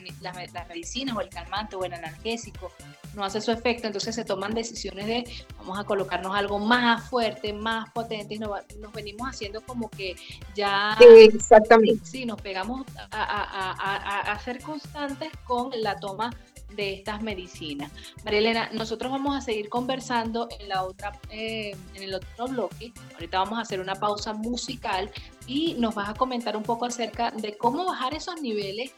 medicinas 0.68 1.16
o 1.16 1.20
el 1.20 1.28
calmante 1.28 1.76
o 1.76 1.84
el 1.84 1.92
analgésico 1.94 2.72
no 3.14 3.24
hace 3.24 3.40
su 3.40 3.52
efecto, 3.52 3.86
entonces 3.86 4.14
se 4.14 4.24
toman 4.24 4.52
decisiones 4.52 5.06
de 5.06 5.24
vamos 5.58 5.78
a 5.78 5.84
colocarnos 5.84 6.34
algo 6.34 6.58
más 6.58 7.08
fuerte, 7.08 7.52
más 7.52 7.88
potente 7.90 8.34
y 8.34 8.38
nos, 8.40 8.50
venimos 8.92 9.28
haciendo 9.28 9.60
como 9.60 9.88
que 9.88 10.16
ya... 10.54 10.96
exactamente. 11.00 12.04
Sí, 12.04 12.26
nos 12.26 12.40
pegamos 12.40 12.84
a, 13.12 14.32
a 14.32 14.38
ser 14.40 14.60
constantes 14.60 15.30
con 15.46 15.70
la 15.82 15.96
toma 15.96 16.30
de 16.76 16.94
estas 16.94 17.22
medicinas. 17.22 17.90
María 18.24 18.38
Elena, 18.40 18.70
nosotros 18.72 19.10
vamos 19.10 19.36
a 19.36 19.40
seguir 19.40 19.68
conversando 19.68 20.48
en, 20.58 20.68
la 20.68 20.84
otra, 20.84 21.18
eh, 21.30 21.76
en 21.94 22.02
el 22.02 22.14
otro 22.14 22.46
bloque. 22.48 22.92
Ahorita 23.14 23.38
vamos 23.38 23.58
a 23.58 23.62
hacer 23.62 23.80
una 23.80 23.94
pausa 23.94 24.32
musical 24.32 25.10
y 25.46 25.74
nos 25.74 25.94
vas 25.94 26.08
a 26.08 26.14
comentar 26.14 26.56
un 26.56 26.62
poco 26.62 26.86
acerca 26.86 27.30
de 27.30 27.56
cómo 27.56 27.84
bajar 27.84 28.14
esos 28.14 28.40
niveles 28.40 28.92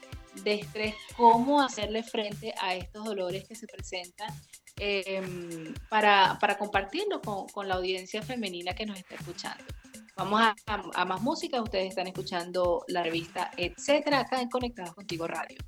de 0.44 0.54
estrés, 0.54 0.94
cómo 1.16 1.60
hacerle 1.60 2.02
frente 2.02 2.54
a 2.60 2.74
estos 2.74 3.04
dolores 3.04 3.46
que 3.46 3.54
se 3.54 3.66
presentan 3.66 4.32
em, 4.78 5.74
para, 5.90 6.38
para, 6.40 6.56
compartirlo 6.56 7.20
con, 7.20 7.46
con 7.48 7.68
la 7.68 7.74
audiencia 7.74 8.22
femenina 8.22 8.74
que 8.74 8.86
nos 8.86 8.98
está 8.98 9.14
escuchando. 9.14 9.64
Vamos 10.16 10.40
a, 10.66 11.04
más 11.04 11.22
música. 11.22 11.62
Ustedes 11.62 11.88
están 11.88 12.06
escuchando 12.06 12.84
la 12.88 13.02
revista 13.02 13.50
Etcétera 13.56 14.20
acá 14.20 14.40
en 14.40 14.48
Conectados 14.48 14.94
Contigo 14.94 15.26
Radio. 15.26 15.58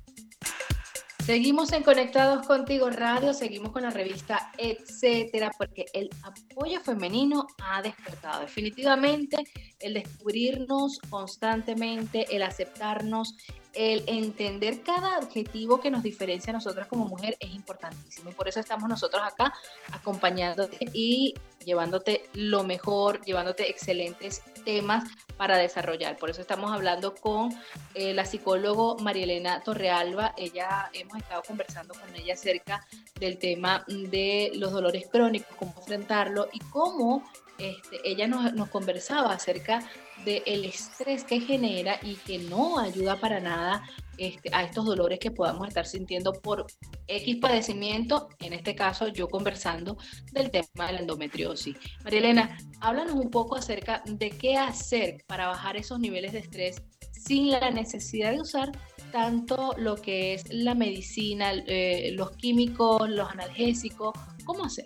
Seguimos 1.25 1.73
en 1.73 1.81
Conectados 1.81 2.45
Contigo 2.45 2.87
Radio, 2.91 3.33
seguimos 3.33 3.71
con 3.71 3.81
la 3.81 3.89
revista 3.89 4.51
Etcétera, 4.59 5.51
porque 5.57 5.87
el 5.91 6.07
apoyo 6.21 6.79
femenino 6.81 7.47
ha 7.63 7.81
despertado. 7.81 8.41
Definitivamente, 8.41 9.37
el 9.79 9.95
descubrirnos 9.95 10.99
constantemente, 11.09 12.27
el 12.29 12.43
aceptarnos, 12.43 13.35
el 13.75 14.03
entender 14.07 14.81
cada 14.81 15.17
adjetivo 15.17 15.79
que 15.79 15.91
nos 15.91 16.03
diferencia 16.03 16.51
a 16.51 16.53
nosotras 16.53 16.87
como 16.87 17.05
mujer 17.05 17.37
es 17.39 17.53
importantísimo. 17.53 18.29
Y 18.29 18.33
por 18.33 18.47
eso 18.47 18.59
estamos 18.59 18.87
nosotros 18.89 19.21
acá 19.23 19.53
acompañándote 19.91 20.89
y 20.93 21.35
llevándote 21.63 22.29
lo 22.33 22.63
mejor, 22.63 23.21
llevándote 23.25 23.69
excelentes 23.69 24.41
temas 24.63 25.03
para 25.37 25.57
desarrollar. 25.57 26.17
Por 26.17 26.29
eso 26.29 26.41
estamos 26.41 26.71
hablando 26.71 27.15
con 27.15 27.49
eh, 27.93 28.13
la 28.13 28.25
psicólogo 28.25 28.97
Marielena 28.99 29.61
Torrealba. 29.61 30.33
Ella 30.37 30.89
hemos 30.93 31.17
estado 31.17 31.43
conversando 31.43 31.93
con 31.93 32.15
ella 32.15 32.35
acerca 32.35 32.85
del 33.19 33.37
tema 33.37 33.83
de 33.87 34.51
los 34.55 34.71
dolores 34.71 35.07
crónicos, 35.11 35.55
cómo 35.57 35.73
enfrentarlo 35.77 36.47
y 36.53 36.59
cómo 36.59 37.23
este, 37.57 37.99
ella 38.03 38.27
nos, 38.27 38.69
conversaba 38.69 39.31
acerca 39.31 39.87
del 40.23 40.65
estrés 40.65 41.23
que 41.23 41.39
genera 41.39 41.99
y 42.01 42.15
que 42.15 42.37
no 42.37 42.79
ayuda 42.79 43.19
para 43.19 43.39
nada 43.39 43.83
este, 44.17 44.49
a 44.53 44.63
estos 44.63 44.85
dolores 44.85 45.19
que 45.19 45.31
podamos 45.31 45.67
estar 45.67 45.85
sintiendo 45.85 46.33
por 46.33 46.65
X 47.07 47.35
padecimiento, 47.37 48.29
en 48.39 48.53
este 48.53 48.75
caso 48.75 49.09
yo 49.09 49.27
conversando 49.27 49.97
del 50.31 50.51
tema 50.51 50.87
de 50.87 50.93
la 50.93 50.99
endometriosis. 50.99 51.75
María 52.03 52.19
Elena, 52.19 52.57
háblanos 52.79 53.15
un 53.15 53.29
poco 53.29 53.55
acerca 53.55 54.03
de 54.05 54.31
qué 54.31 54.57
hacer 54.57 55.23
para 55.27 55.47
bajar 55.47 55.77
esos 55.77 55.99
niveles 55.99 56.33
de 56.33 56.39
estrés 56.39 56.81
sin 57.11 57.51
la 57.51 57.71
necesidad 57.71 58.31
de 58.31 58.41
usar 58.41 58.71
tanto 59.11 59.73
lo 59.77 59.95
que 59.95 60.33
es 60.33 60.43
la 60.49 60.75
medicina, 60.75 61.53
eh, 61.67 62.11
los 62.13 62.31
químicos, 62.31 63.09
los 63.09 63.29
analgésicos, 63.29 64.13
¿cómo 64.43 64.65
hacer? 64.65 64.85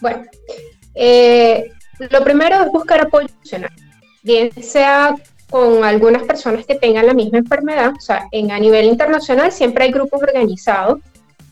Bueno, 0.00 0.24
eh, 0.94 1.70
lo 2.10 2.24
primero 2.24 2.62
es 2.62 2.72
buscar 2.72 3.00
apoyo 3.00 3.28
emocional, 3.28 3.70
bien 4.22 4.50
sea 4.62 5.14
con 5.50 5.84
algunas 5.84 6.22
personas 6.24 6.66
que 6.66 6.74
tengan 6.74 7.06
la 7.06 7.14
misma 7.14 7.38
enfermedad, 7.38 7.92
o 7.96 8.00
sea, 8.00 8.26
en, 8.32 8.50
a 8.50 8.58
nivel 8.58 8.86
internacional 8.86 9.52
siempre 9.52 9.84
hay 9.84 9.92
grupos 9.92 10.22
organizados 10.22 10.98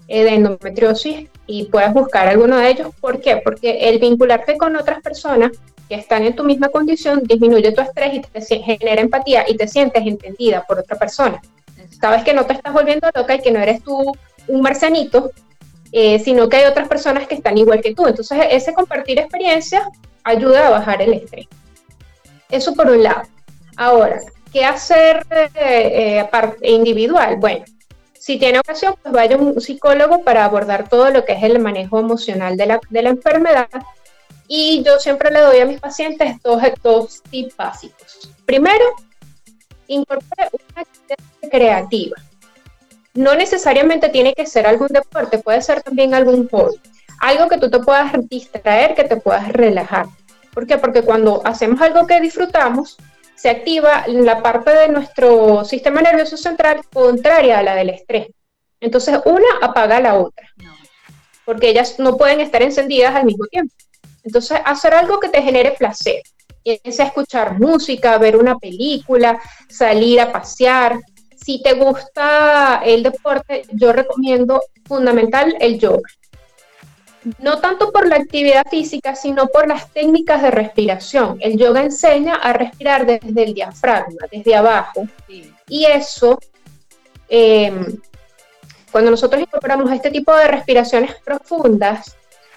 eh, 0.09 0.25
de 0.25 0.35
endometriosis 0.35 1.29
y 1.47 1.65
puedes 1.67 1.93
buscar 1.95 2.29
alguno 2.29 2.59
de 2.59 2.71
ellos. 2.71 2.89
¿Por 3.01 3.21
qué? 3.21 3.41
Porque 3.43 3.89
el 3.89 3.99
vincularte 3.99 4.59
con 4.59 4.77
otras 4.77 5.01
personas 5.01 5.53
que 5.89 5.95
están 5.95 6.25
en 6.25 6.35
tu 6.35 6.45
misma 6.45 6.69
condición 6.69 7.23
disminuye 7.25 7.73
tu 7.73 7.81
estrés 7.81 8.15
y 8.15 8.21
te 8.21 8.41
genera 8.63 9.01
empatía 9.01 9.45
y 9.49 9.57
te 9.57 9.69
sientes 9.69 10.07
entendida 10.07 10.65
por 10.67 10.79
otra 10.79 10.97
persona. 10.99 11.41
Sabes 12.01 12.25
que 12.25 12.35
no 12.35 12.45
te 12.45 12.55
estás 12.55 12.73
volviendo 12.73 13.09
loca 13.15 13.35
y 13.35 13.41
que 13.41 13.51
no 13.51 13.61
eres 13.61 13.83
tú 13.83 14.13
un 14.49 14.61
marcianito 14.61 15.31
eh, 15.97 16.19
sino 16.19 16.49
que 16.49 16.57
hay 16.57 16.65
otras 16.65 16.89
personas 16.89 17.29
que 17.29 17.37
están 17.37 17.57
igual 17.57 17.81
que 17.81 17.95
tú. 17.95 18.05
Entonces, 18.09 18.37
ese 18.51 18.75
compartir 18.75 19.17
experiencias 19.21 19.87
ayuda 20.25 20.67
a 20.67 20.71
bajar 20.71 21.01
el 21.01 21.13
estrés. 21.13 21.47
Eso 22.51 22.75
por 22.75 22.91
un 22.91 23.05
lado. 23.05 23.23
Ahora, 23.77 24.21
¿qué 24.53 24.65
hacer 24.65 25.25
eh, 25.55 26.29
individual? 26.63 27.37
Bueno, 27.37 27.65
si 28.19 28.41
tiene 28.41 28.59
ocasión, 28.59 28.97
pues 29.01 29.15
vaya 29.15 29.37
un 29.37 29.61
psicólogo 29.61 30.25
para 30.25 30.45
abordar 30.45 30.89
todo 30.89 31.11
lo 31.11 31.25
que 31.25 31.35
es 31.35 31.45
el 31.45 31.61
manejo 31.61 32.01
emocional 32.01 32.57
de 32.57 32.67
la, 32.67 32.81
de 32.91 33.03
la 33.03 33.11
enfermedad. 33.11 33.69
Y 34.49 34.83
yo 34.83 34.99
siempre 34.99 35.31
le 35.31 35.43
doy 35.43 35.61
a 35.61 35.65
mis 35.65 35.79
pacientes 35.79 36.43
dos, 36.43 36.61
dos 36.83 37.23
tips 37.31 37.57
básicos. 37.57 38.33
Primero, 38.45 38.85
incorpore 39.87 40.49
una 40.51 40.83
actividad 40.83 41.51
creativa. 41.53 42.17
No 43.15 43.35
necesariamente 43.35 44.09
tiene 44.09 44.35
que 44.35 44.47
ser 44.47 44.67
algún 44.67 44.89
deporte, 44.89 45.39
puede 45.39 45.63
ser 45.63 45.83
también 45.83 46.15
algún 46.15 46.49
hobby. 46.49 46.81
Algo 47.21 47.49
que 47.49 47.59
tú 47.59 47.71
te 47.71 47.79
puedas 47.79 48.13
distraer, 48.29 48.95
que 48.95 49.05
te 49.05 49.17
puedas 49.17 49.49
relajar. 49.49 50.07
¿Por 50.53 50.67
qué? 50.67 50.79
Porque 50.79 51.03
cuando 51.03 51.41
hacemos 51.45 51.81
algo 51.81 52.07
que 52.07 52.21
disfrutamos, 52.21 52.97
se 53.35 53.51
activa 53.51 54.05
la 54.09 54.43
parte 54.43 54.71
de 54.71 54.89
nuestro 54.89 55.65
sistema 55.65 56.01
nervioso 56.01 56.37
central 56.37 56.81
contraria 56.93 57.59
a 57.59 57.63
la 57.63 57.75
del 57.75 57.91
estrés. 57.91 58.29
Entonces, 58.81 59.19
una 59.25 59.47
apaga 59.63 59.97
a 59.97 60.01
la 60.01 60.15
otra, 60.17 60.47
porque 61.45 61.69
ellas 61.69 61.99
no 61.99 62.17
pueden 62.17 62.41
estar 62.41 62.63
encendidas 62.63 63.15
al 63.15 63.25
mismo 63.25 63.47
tiempo. 63.47 63.75
Entonces, 64.23 64.59
hacer 64.65 64.95
algo 64.95 65.21
que 65.21 65.29
te 65.29 65.43
genere 65.43 65.73
placer, 65.73 66.23
es 66.65 66.99
escuchar 66.99 67.59
música, 67.59 68.17
ver 68.19 68.37
una 68.37 68.57
película, 68.57 69.39
salir 69.69 70.21
a 70.21 70.33
pasear, 70.33 70.99
si 71.45 71.61
te 71.61 71.75
gusta 71.75 72.81
el 72.83 73.03
deporte, 73.03 73.65
yo 73.73 73.93
recomiendo 73.93 74.63
fundamental 74.87 75.55
el 75.61 75.79
yoga. 75.79 76.09
No 77.39 77.59
tanto 77.59 77.93
por 77.93 78.09
la 78.09 78.17
actividad 78.17 78.67
física, 78.71 79.15
sino 79.15 79.49
por 79.49 79.69
las 79.69 79.91
técnicas 79.93 80.41
de 80.41 80.51
respiración. 80.51 81.37
El 81.41 81.59
yoga 81.59 81.83
enseña 81.83 82.37
a 82.37 82.55
respirar 82.55 83.05
desde 83.05 83.45
el 83.45 83.53
diafragma, 83.53 84.27
desde 84.33 84.55
abajo. 84.55 85.07
Y 85.69 85.85
eso, 85.85 86.39
em, 87.29 87.99
cuando 88.91 89.11
nosotros 89.11 89.43
incorporamos 89.43 89.93
este 89.93 90.11
tipo 90.11 90.35
de 90.35 90.49
respiraciones 90.49 91.15
profundas 91.23 92.17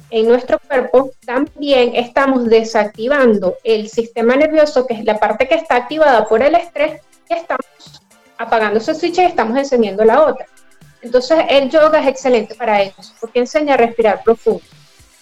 en 0.10 0.30
nuestro 0.30 0.60
cuerpo, 0.60 1.12
también 1.26 1.93
estamos 1.95 2.45
desactivando 2.45 3.58
el 3.65 3.89
sistema 3.89 4.38
nervioso, 4.38 4.88
que 4.88 4.93
es 4.93 5.04
la 5.04 5.19
parte 5.19 5.45
que 5.45 5.56
está 5.56 5.76
activada 5.76 6.26
por 6.26 6.41
el 6.41 6.56
estrés, 6.56 7.02
y 7.30 7.34
estamos 7.34 7.65
apagando 8.38 8.80
ese 8.80 8.93
switch 8.93 9.17
y 9.17 9.21
estamos 9.21 9.58
encendiendo 9.58 10.04
la 10.04 10.26
otra. 10.26 10.45
Entonces 11.02 11.39
el 11.50 11.69
yoga 11.69 12.00
es 12.00 12.08
excelente 12.08 12.56
para 12.56 12.82
eso, 12.82 13.13
porque 13.19 13.39
enseña 13.39 13.76
a 13.76 13.78
respirar 13.78 14.23
profundo. 14.23 14.63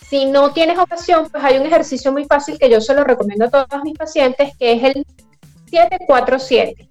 Si 0.08 0.25
no 0.25 0.54
tienes 0.54 0.78
ocasión, 0.78 1.28
pues 1.32 1.43
hay 1.43 1.58
un 1.58 1.65
ejercicio 1.65 2.12
muy 2.12 2.25
fácil 2.25 2.58
que 2.60 2.69
yo 2.69 2.80
se 2.80 2.93
lo 2.93 3.04
recomiendo 3.04 3.45
a 3.45 3.49
todos 3.49 3.84
mis 3.84 3.97
pacientes, 3.97 4.56
que 4.58 4.73
es 4.73 4.84
el 4.84 5.06
747. 5.69 6.88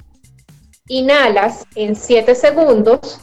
Inhalas 0.88 1.64
en 1.76 1.96
7 1.96 2.34
segundos, 2.34 3.20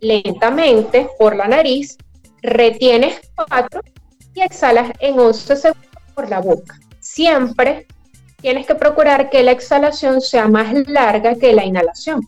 lentamente 0.00 1.08
por 1.18 1.34
la 1.34 1.48
nariz, 1.48 1.96
retienes 2.42 3.20
4 3.34 3.80
y 4.34 4.42
exhalas 4.42 4.92
en 5.00 5.18
11 5.18 5.56
segundos 5.56 5.90
por 6.14 6.28
la 6.28 6.40
boca. 6.40 6.78
Siempre 7.00 7.86
tienes 8.44 8.66
que 8.66 8.74
procurar 8.74 9.30
que 9.30 9.42
la 9.42 9.52
exhalación 9.52 10.20
sea 10.20 10.48
más 10.48 10.70
larga 10.86 11.34
que 11.34 11.54
la 11.54 11.64
inhalación. 11.64 12.20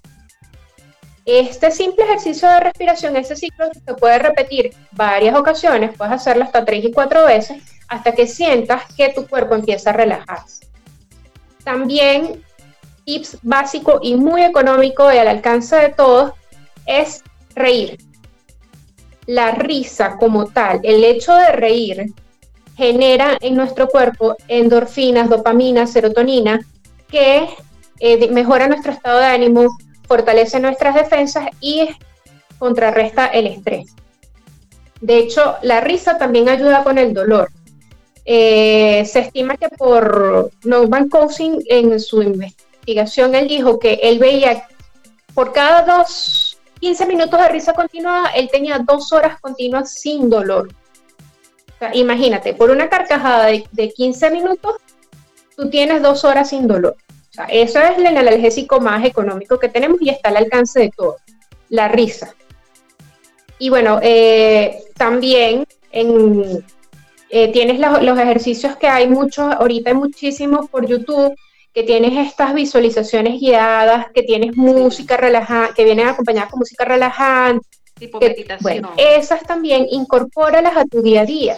Este 1.27 1.71
simple 1.71 2.05
ejercicio 2.05 2.49
de 2.49 2.61
respiración, 2.61 3.19
ese 3.19 3.37
ciclo 3.37 3.67
se 3.85 3.93
puede 3.93 4.19
repetir 4.21 4.75
varias 4.93 5.37
ocasiones, 5.37 5.95
puedes 5.95 6.15
hacerlo 6.15 6.45
hasta 6.45 6.65
tres 6.65 6.87
y 6.87 6.91
cuatro 6.91 7.27
veces, 7.27 7.63
hasta 7.89 8.13
que 8.13 8.27
sientas 8.27 8.85
que 8.97 9.11
tu 9.11 9.27
cuerpo 9.27 9.57
empieza 9.57 9.91
a 9.91 9.93
relajarse. 9.93 10.67
También, 11.65 12.43
tips 13.05 13.37
básico 13.43 14.01
y 14.03 14.15
muy 14.15 14.43
económico 14.43 15.13
y 15.13 15.19
al 15.19 15.29
alcance 15.29 15.77
de 15.77 15.91
todos, 15.91 16.33
es 16.87 17.23
reír. 17.55 17.99
La 19.27 19.51
risa 19.51 20.17
como 20.17 20.47
tal, 20.47 20.81
el 20.83 21.05
hecho 21.05 21.35
de 21.35 21.53
reír, 21.53 22.07
genera 22.77 23.39
en 23.41 23.55
nuestro 23.55 23.89
cuerpo 23.89 24.37
endorfinas, 24.49 25.31
dopamina, 25.31 25.87
serotonina, 25.87 26.61
que 27.09 27.49
eh, 28.01 28.31
mejora 28.31 28.69
nuestro 28.69 28.93
estado 28.93 29.19
de 29.19 29.27
ánimo, 29.27 29.77
fortalece 30.07 30.61
nuestras 30.61 30.95
defensas 30.95 31.47
y 31.61 31.89
contrarresta 32.59 33.27
el 33.27 33.47
estrés. 33.47 33.95
De 35.01 35.19
hecho, 35.19 35.57
la 35.63 35.81
risa 35.81 36.19
también 36.19 36.49
ayuda 36.49 36.85
con 36.85 36.99
el 36.99 37.13
dolor. 37.15 37.51
Eh, 38.25 39.05
se 39.07 39.21
estima 39.21 39.57
que 39.57 39.69
por 39.69 40.51
Norman 40.65 41.09
Cousin 41.09 41.63
en 41.69 41.99
su 42.01 42.23
investigación, 42.23 43.35
él 43.35 43.49
dijo 43.49 43.79
que 43.79 43.95
él 44.03 44.19
veía 44.19 44.67
por 45.35 45.53
cada 45.53 45.83
dos 45.83 46.59
15 46.81 47.07
minutos 47.07 47.41
de 47.41 47.49
risa 47.49 47.73
continua, 47.73 48.31
él 48.35 48.49
tenía 48.51 48.79
dos 48.79 49.13
horas 49.13 49.41
continuas 49.41 49.93
sin 49.93 50.29
dolor 50.29 50.69
imagínate, 51.95 52.55
por 52.55 52.71
una 52.71 52.89
carcajada 52.89 53.47
de, 53.47 53.93
15 53.95 54.31
minutos, 54.31 54.75
tú 55.57 55.71
tienes 55.71 56.03
dos 56.03 56.25
horas 56.25 56.51
sin 56.51 56.67
dolor. 56.67 56.97
eso 57.49 57.81
es 57.81 57.99
el 57.99 58.07
analgésico 58.07 58.81
más 58.81 59.05
económico 59.05 59.59
que 59.59 59.69
tenemos 59.69 60.01
y 60.01 60.11
está 60.11 60.31
al 60.31 60.39
alcance 60.39 60.81
de 60.81 60.91
todo. 60.97 61.17
La 61.69 61.89
risa. 61.89 62.35
Y 63.59 63.71
bueno, 63.71 64.01
eh, 64.03 64.85
también 64.97 65.67
eh, 65.93 67.53
tienes 67.53 67.81
los, 67.81 68.19
ejercicios 68.19 68.77
que 68.77 68.89
hay 68.89 69.09
muchos, 69.09 69.53
ahorita 69.55 69.91
hay 69.91 69.97
muchísimos 69.97 70.69
por 70.69 70.87
YouTube, 70.87 71.35
que 71.73 71.83
tienes 71.83 72.27
estas 72.27 72.55
visualizaciones 72.55 73.39
guiadas, 73.41 74.07
que 74.15 74.23
tienes 74.23 74.57
música 74.57 75.17
relajante, 75.17 75.75
que 75.75 75.85
vienen 75.85 76.09
acompañadas 76.09 76.51
con 76.51 76.61
música 76.61 76.85
relajante, 76.85 77.67
Tipo 77.99 78.21
meditación. 78.21 78.59
Bueno, 78.63 78.93
esas 78.97 79.43
también 79.43 79.87
incorpóralas 79.91 80.77
a 80.77 80.85
tu 80.85 81.03
día 81.03 81.23
a 81.23 81.27
día. 81.27 81.57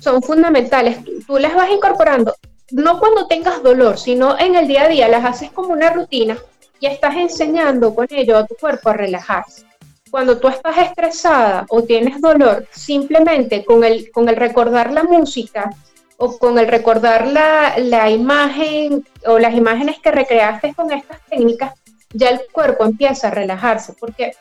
son 0.00 0.22
fundamentales. 0.22 0.98
Tú 1.26 1.38
las 1.38 1.54
vas 1.54 1.70
incorporando, 1.70 2.34
no 2.72 2.98
cuando 2.98 3.26
tengas 3.26 3.62
dolor, 3.62 3.98
sino 3.98 4.38
en 4.38 4.54
el 4.54 4.66
día 4.66 4.84
a 4.84 4.88
día, 4.88 5.08
las 5.08 5.24
haces 5.24 5.50
como 5.52 5.72
una 5.72 5.90
rutina 5.90 6.38
y 6.80 6.86
estás 6.86 7.16
enseñando 7.16 7.94
con 7.94 8.06
ello 8.10 8.38
a 8.38 8.46
tu 8.46 8.54
cuerpo 8.56 8.90
a 8.90 8.94
relajarse. 8.94 9.64
Cuando 10.10 10.38
tú 10.38 10.48
estás 10.48 10.76
estresada 10.78 11.66
o 11.68 11.82
tienes 11.82 12.20
dolor, 12.20 12.66
simplemente 12.72 13.64
con 13.64 13.84
el, 13.84 14.10
con 14.10 14.28
el 14.28 14.36
recordar 14.36 14.92
la 14.92 15.04
música 15.04 15.70
o 16.16 16.36
con 16.36 16.58
el 16.58 16.66
recordar 16.66 17.28
la, 17.28 17.74
la 17.78 18.10
imagen 18.10 19.06
o 19.26 19.38
las 19.38 19.54
imágenes 19.54 20.00
que 20.00 20.10
recreaste 20.10 20.74
con 20.74 20.90
estas 20.92 21.18
técnicas, 21.26 21.74
ya 22.12 22.30
el 22.30 22.40
cuerpo 22.52 22.84
empieza 22.84 23.28
a 23.28 23.30
relajarse, 23.30 23.94
porque 23.98 24.32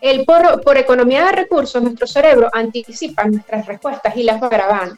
el 0.00 0.24
por, 0.24 0.62
por 0.62 0.76
economía 0.76 1.24
de 1.26 1.32
recursos, 1.32 1.82
nuestro 1.82 2.06
cerebro 2.06 2.48
anticipa 2.52 3.24
nuestras 3.24 3.66
respuestas 3.66 4.16
y 4.16 4.22
las 4.22 4.42
va 4.42 4.48
grabando. 4.48 4.96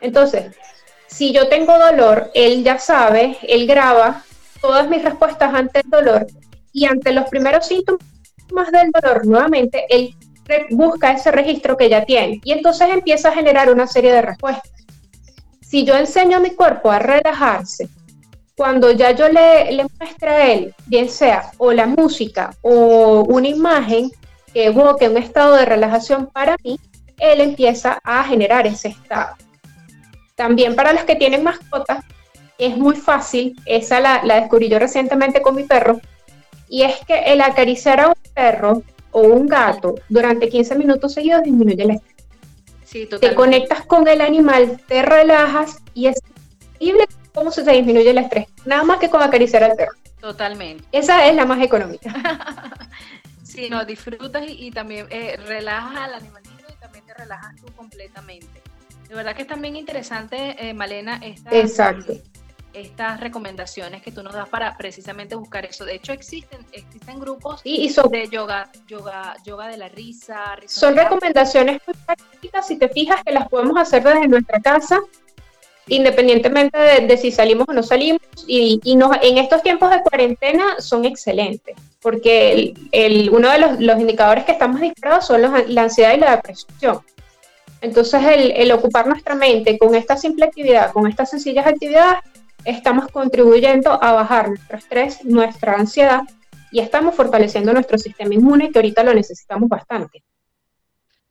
Entonces, 0.00 0.54
si 1.06 1.32
yo 1.32 1.48
tengo 1.48 1.78
dolor, 1.78 2.30
él 2.34 2.62
ya 2.62 2.78
sabe, 2.78 3.38
él 3.42 3.66
graba 3.66 4.22
todas 4.60 4.88
mis 4.88 5.02
respuestas 5.02 5.54
ante 5.54 5.80
el 5.80 5.90
dolor 5.90 6.26
y 6.72 6.86
ante 6.86 7.12
los 7.12 7.28
primeros 7.28 7.66
síntomas 7.66 8.70
del 8.72 8.90
dolor, 8.90 9.26
nuevamente, 9.26 9.86
él 9.88 10.14
busca 10.70 11.12
ese 11.12 11.30
registro 11.30 11.76
que 11.76 11.88
ya 11.88 12.04
tiene 12.04 12.40
y 12.42 12.52
entonces 12.52 12.88
empieza 12.90 13.28
a 13.28 13.32
generar 13.32 13.70
una 13.70 13.86
serie 13.86 14.12
de 14.12 14.22
respuestas. 14.22 14.72
Si 15.60 15.84
yo 15.84 15.94
enseño 15.96 16.38
a 16.38 16.40
mi 16.40 16.52
cuerpo 16.52 16.90
a 16.90 16.98
relajarse, 16.98 17.88
cuando 18.58 18.90
ya 18.90 19.12
yo 19.12 19.28
le, 19.28 19.70
le 19.70 19.86
muestre 20.00 20.28
a 20.28 20.52
él, 20.52 20.74
bien 20.86 21.08
sea 21.08 21.52
o 21.58 21.72
la 21.72 21.86
música 21.86 22.50
o 22.60 23.24
una 23.28 23.46
imagen 23.46 24.10
que 24.52 24.66
evoque 24.66 25.08
un 25.08 25.16
estado 25.16 25.54
de 25.54 25.64
relajación 25.64 26.26
para 26.26 26.56
mí, 26.64 26.80
él 27.20 27.40
empieza 27.40 28.00
a 28.02 28.24
generar 28.24 28.66
ese 28.66 28.88
estado. 28.88 29.36
También 30.34 30.74
para 30.74 30.92
los 30.92 31.04
que 31.04 31.14
tienen 31.14 31.44
mascotas, 31.44 32.04
es 32.58 32.76
muy 32.76 32.96
fácil, 32.96 33.54
esa 33.64 34.00
la, 34.00 34.24
la 34.24 34.40
descubrí 34.40 34.68
yo 34.68 34.80
recientemente 34.80 35.40
con 35.40 35.54
mi 35.54 35.62
perro, 35.62 36.00
y 36.68 36.82
es 36.82 36.96
que 37.06 37.16
el 37.32 37.40
acariciar 37.40 38.00
a 38.00 38.08
un 38.08 38.14
perro 38.34 38.82
o 39.12 39.20
un 39.20 39.46
gato 39.46 39.94
durante 40.08 40.48
15 40.48 40.74
minutos 40.74 41.14
seguidos 41.14 41.44
disminuye 41.44 41.84
el 41.84 41.90
estrés. 41.92 42.26
Sí, 42.84 43.08
te 43.20 43.34
conectas 43.36 43.86
con 43.86 44.08
el 44.08 44.20
animal, 44.20 44.80
te 44.88 45.02
relajas 45.02 45.78
y 45.94 46.08
es 46.08 46.16
increíble 46.72 47.06
cómo 47.34 47.50
se 47.50 47.62
disminuye 47.62 48.10
el 48.10 48.18
estrés, 48.18 48.46
nada 48.64 48.82
más 48.84 48.98
que 48.98 49.10
con 49.10 49.22
acariciar 49.22 49.64
al 49.64 49.76
perro. 49.76 49.92
Totalmente. 50.20 50.84
Esa 50.92 51.26
es 51.26 51.34
la 51.34 51.46
más 51.46 51.62
económica. 51.62 52.12
sí, 53.42 53.68
no, 53.70 53.84
disfrutas 53.84 54.44
y, 54.46 54.70
también 54.70 55.06
eh, 55.10 55.36
relajas 55.46 55.96
al 55.96 56.14
animalito 56.14 56.64
y 56.68 56.80
también 56.80 57.04
te 57.04 57.14
relajas 57.14 57.54
tú 57.56 57.72
completamente. 57.74 58.62
De 59.08 59.14
verdad 59.14 59.34
que 59.34 59.42
es 59.42 59.48
también 59.48 59.76
interesante, 59.76 60.56
eh, 60.58 60.74
Malena, 60.74 61.18
esta, 61.22 61.50
Exacto. 61.50 62.12
estas 62.74 63.20
recomendaciones 63.20 64.02
que 64.02 64.12
tú 64.12 64.22
nos 64.22 64.34
das 64.34 64.48
para 64.48 64.76
precisamente 64.76 65.34
buscar 65.34 65.64
eso. 65.64 65.86
De 65.86 65.94
hecho, 65.94 66.12
existen, 66.12 66.66
existen 66.72 67.18
grupos 67.18 67.62
de 67.62 68.28
yoga, 68.30 68.70
yoga, 68.86 69.34
yoga 69.44 69.68
de 69.68 69.78
la 69.78 69.88
risa. 69.88 70.56
son 70.66 70.94
recomendaciones 70.94 71.80
muy 71.86 71.96
prácticas, 72.04 72.66
si 72.66 72.76
te 72.76 72.88
fijas, 72.88 73.22
que 73.24 73.32
las 73.32 73.48
podemos 73.48 73.78
hacer 73.78 74.02
desde 74.02 74.28
nuestra 74.28 74.60
casa 74.60 75.00
independientemente 75.88 76.78
de, 76.78 77.16
si 77.16 77.30
salimos 77.30 77.66
o 77.68 77.72
no 77.72 77.82
salimos, 77.82 78.20
y, 78.46 78.80
en 78.84 79.38
estos 79.38 79.62
tiempos 79.62 79.90
de 79.90 80.02
cuarentena 80.02 80.80
son 80.80 81.04
excelentes, 81.04 81.76
porque 82.00 82.74
el, 82.92 83.30
uno 83.30 83.50
de 83.50 83.58
los, 83.80 84.00
indicadores 84.00 84.44
que 84.44 84.52
estamos 84.52 84.80
disparados 84.80 85.26
son 85.26 85.42
la 85.42 85.82
ansiedad 85.82 86.14
y 86.14 86.20
la 86.20 86.36
depresión. 86.36 87.00
Entonces, 87.80 88.20
el, 88.26 88.72
ocupar 88.72 89.06
nuestra 89.06 89.34
mente 89.34 89.78
con 89.78 89.94
esta 89.94 90.16
simple 90.16 90.46
actividad, 90.46 90.92
con 90.92 91.06
estas 91.06 91.30
sencillas 91.30 91.66
actividades, 91.66 92.18
estamos 92.64 93.08
contribuyendo 93.08 94.02
a 94.02 94.12
bajar 94.12 94.48
nuestro 94.48 94.78
estrés, 94.78 95.24
nuestra 95.24 95.74
ansiedad, 95.74 96.22
y 96.70 96.80
estamos 96.80 97.14
fortaleciendo 97.14 97.72
nuestro 97.72 97.96
sistema 97.96 98.34
inmune, 98.34 98.70
que 98.70 98.78
ahorita 98.78 99.02
lo 99.02 99.14
necesitamos 99.14 99.68
bastante. 99.68 100.22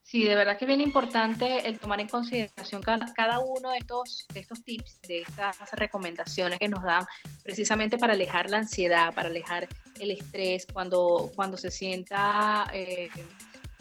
Sí, 0.08 0.24
de 0.24 0.34
verdad 0.34 0.56
que 0.56 0.64
es 0.64 0.68
bien 0.68 0.80
importante 0.80 1.68
el 1.68 1.78
tomar 1.78 2.00
en 2.00 2.08
consideración 2.08 2.80
cada, 2.80 3.40
uno 3.40 3.72
de 3.72 3.76
estos, 3.76 4.26
de 4.32 4.40
estos 4.40 4.64
tips, 4.64 5.02
de 5.02 5.20
estas 5.20 5.58
recomendaciones 5.72 6.58
que 6.58 6.66
nos 6.66 6.82
dan 6.82 7.04
precisamente 7.44 7.98
para 7.98 8.14
alejar 8.14 8.48
la 8.48 8.56
ansiedad, 8.56 9.12
para 9.12 9.28
alejar 9.28 9.68
el 10.00 10.12
estrés, 10.12 10.66
cuando, 10.72 11.30
cuando 11.36 11.58
se 11.58 11.70
sienta 11.70 12.70
eh, 12.72 13.10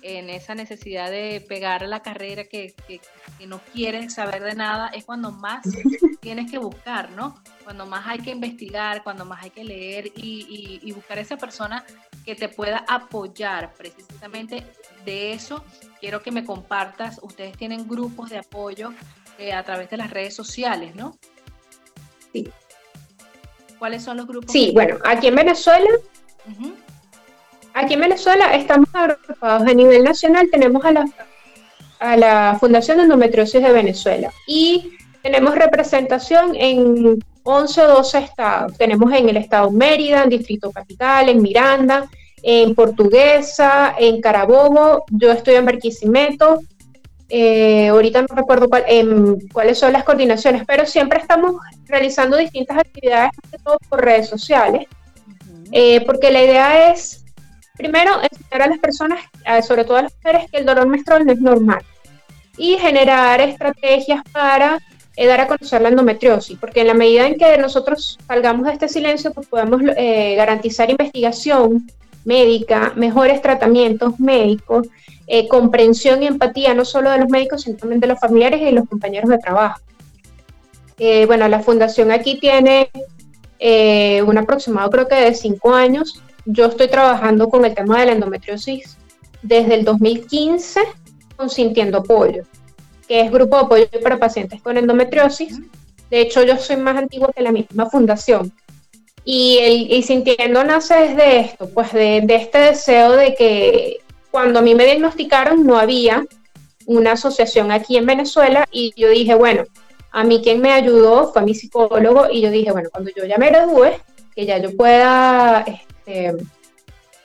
en 0.02 0.30
esa 0.30 0.54
necesidad 0.54 1.10
de 1.10 1.46
pegar 1.48 1.84
la 1.84 2.02
carrera 2.02 2.44
que, 2.44 2.76
que, 2.86 3.00
no 3.48 3.62
quieres 3.72 4.14
saber 4.14 4.44
de 4.44 4.54
nada, 4.54 4.90
es 4.90 5.06
cuando 5.06 5.32
más 5.32 5.62
tienes 6.20 6.52
que 6.52 6.58
buscar, 6.58 7.10
¿no? 7.12 7.42
Cuando 7.64 7.86
más 7.86 8.06
hay 8.06 8.20
que 8.20 8.32
investigar, 8.32 9.02
cuando 9.02 9.24
más 9.24 9.44
hay 9.44 9.52
que 9.52 9.64
leer 9.64 10.08
y, 10.08 10.82
y, 10.84 10.90
y 10.90 10.92
buscar 10.92 11.20
esa 11.20 11.38
persona 11.38 11.86
que 12.26 12.36
te 12.36 12.50
pueda 12.50 12.84
apoyar 12.86 13.74
precisamente 13.76 14.66
de 15.08 15.32
eso. 15.32 15.64
Quiero 16.00 16.22
que 16.22 16.32
me 16.32 16.46
compartas, 16.46 17.20
ustedes 17.24 17.58
tienen 17.58 17.88
grupos 17.88 18.30
de 18.30 18.38
apoyo 18.38 18.92
eh, 19.40 19.54
a 19.54 19.64
través 19.64 19.90
de 19.90 19.98
las 19.98 20.12
redes 20.12 20.36
sociales, 20.36 20.96
¿no? 20.96 21.18
Sí. 22.32 22.48
¿Cuáles 23.80 24.04
son 24.04 24.18
los 24.18 24.28
grupos? 24.28 24.52
Sí, 24.52 24.72
bueno, 24.74 24.98
aquí 25.06 25.28
en 25.28 25.36
Venezuela, 25.36 25.90
aquí 27.74 27.94
en 27.94 28.02
Venezuela 28.02 28.56
estamos 28.56 28.90
agrupados 28.94 29.68
a 29.68 29.74
nivel 29.74 30.04
nacional, 30.04 30.50
tenemos 30.52 30.84
a 30.84 30.92
la, 30.92 31.06
a 32.00 32.18
la 32.18 32.58
Fundación 32.60 32.98
de 32.98 33.04
Endometriosis 33.04 33.62
de 33.62 33.72
Venezuela 33.72 34.32
y 34.46 34.98
tenemos 35.22 35.56
representación 35.56 36.54
en 36.56 37.24
11 37.44 37.82
o 37.82 37.88
12 37.88 38.18
estados. 38.18 38.78
Tenemos 38.78 39.12
en 39.14 39.30
el 39.30 39.38
estado 39.38 39.72
Mérida, 39.72 40.24
en 40.24 40.30
Distrito 40.30 40.72
Capital, 40.72 41.30
en 41.30 41.42
Miranda, 41.42 42.10
en 42.50 42.76
Portuguesa, 42.76 43.94
en 44.00 44.22
Carabobo, 44.22 45.04
yo 45.12 45.34
estoy 45.34 45.56
en 45.56 45.66
Barquisimeto, 45.66 46.62
eh, 47.28 47.90
ahorita 47.90 48.22
no 48.22 48.28
recuerdo 48.34 48.70
cuáles 49.52 49.78
son 49.78 49.92
las 49.92 50.06
coordinaciones, 50.06 50.64
pero 50.66 50.86
siempre 50.86 51.20
estamos 51.20 51.58
realizando 51.88 52.38
distintas 52.38 52.78
actividades, 52.78 53.32
sobre 53.44 53.62
todo 53.62 53.78
por 53.90 54.02
redes 54.02 54.30
sociales, 54.30 54.88
eh, 55.74 56.00
porque 56.06 56.32
la 56.32 56.42
idea 56.42 56.94
es, 56.94 57.26
primero, 57.76 58.12
enseñar 58.22 58.62
a 58.62 58.68
las 58.68 58.80
personas, 58.80 59.20
sobre 59.68 59.84
todo 59.84 59.98
a 59.98 60.04
las 60.04 60.16
mujeres, 60.16 60.50
que 60.50 60.60
el 60.60 60.66
dolor 60.66 60.88
menstrual 60.88 61.26
no 61.26 61.34
es 61.34 61.42
normal 61.42 61.84
y 62.58 62.78
generar 62.78 63.42
estrategias 63.42 64.22
para 64.32 64.80
eh, 65.18 65.28
dar 65.28 65.42
a 65.42 65.48
conocer 65.48 65.82
la 65.82 65.90
endometriosis, 65.90 66.58
porque 66.58 66.80
en 66.80 66.88
la 66.88 66.94
medida 66.94 67.28
en 67.28 67.38
que 67.38 67.58
nosotros 67.58 68.18
salgamos 68.26 68.68
de 68.68 68.72
este 68.72 68.88
silencio, 68.88 69.34
pues 69.34 69.48
podemos 69.48 69.82
garantizar 69.82 70.90
investigación 70.90 71.86
médica, 72.28 72.92
mejores 72.96 73.42
tratamientos 73.42 74.20
médicos, 74.20 74.88
eh, 75.28 75.48
comprensión 75.48 76.22
y 76.22 76.28
empatía 76.28 76.74
no 76.74 76.84
solo 76.84 77.10
de 77.10 77.20
los 77.20 77.30
médicos, 77.30 77.62
sino 77.62 77.78
también 77.78 78.02
de 78.02 78.08
los 78.08 78.20
familiares 78.20 78.62
y 78.62 78.72
los 78.72 78.88
compañeros 78.88 79.30
de 79.30 79.38
trabajo. 79.38 79.80
Eh, 81.00 81.26
bueno, 81.26 81.48
la 81.48 81.62
fundación 81.62 82.12
aquí 82.12 82.38
tiene 82.40 82.90
eh, 83.60 84.22
un 84.24 84.38
aproximado 84.38 84.90
creo 84.90 85.08
que 85.08 85.16
de 85.16 85.34
cinco 85.34 85.74
años. 85.74 86.22
Yo 86.46 86.66
estoy 86.66 86.90
trabajando 86.90 87.48
con 87.50 87.64
el 87.64 87.74
tema 87.74 88.00
de 88.00 88.08
la 88.08 88.12
endometriosis 88.12 88.98
desde 89.42 89.76
el 89.76 89.86
2015 89.86 90.82
con 91.38 91.50
Sintiendo 91.50 92.00
Apoyo, 92.00 92.44
que 93.08 93.22
es 93.22 93.32
grupo 93.32 93.56
de 93.56 93.64
apoyo 93.64 93.88
para 94.04 94.18
pacientes 94.18 94.62
con 94.62 94.78
endometriosis. 94.78 95.62
De 96.10 96.22
hecho, 96.22 96.44
yo 96.44 96.58
soy 96.58 96.76
más 96.76 96.98
antigua 96.98 97.32
que 97.34 97.42
la 97.42 97.54
misma 97.54 97.90
fundación. 97.90 98.52
Y, 99.30 99.90
el, 99.92 100.04
sintiendo 100.06 100.64
nace 100.64 100.96
desde 100.96 101.40
esto, 101.42 101.70
pues 101.72 101.92
de, 101.92 102.26
este 102.30 102.60
deseo 102.60 103.12
de 103.12 103.36
que 103.36 103.98
cuando 104.32 104.60
a 104.60 104.62
mí 104.62 104.74
me 104.74 104.86
diagnosticaron 104.86 105.66
no 105.66 105.78
había 105.78 106.26
una 106.86 107.12
asociación 107.12 107.74
aquí 107.74 107.98
en 107.98 108.06
Venezuela 108.06 108.66
y 108.72 108.94
yo 108.96 109.10
dije, 109.10 109.36
bueno, 109.36 109.66
a 110.12 110.24
mí 110.24 110.40
quien 110.42 110.62
me 110.62 110.72
ayudó 110.72 111.34
fue 111.34 111.42
mi 111.42 111.54
psicólogo 111.54 112.28
y 112.32 112.40
yo 112.40 112.50
dije, 112.52 112.72
bueno, 112.72 112.88
cuando 112.90 113.12
yo 113.18 113.26
ya 113.26 113.38
me 113.38 113.50
gradúe, 113.50 113.98
que 114.34 114.46
ya 114.46 114.60
yo 114.60 114.74
pueda 114.78 115.66
este, 115.68 116.34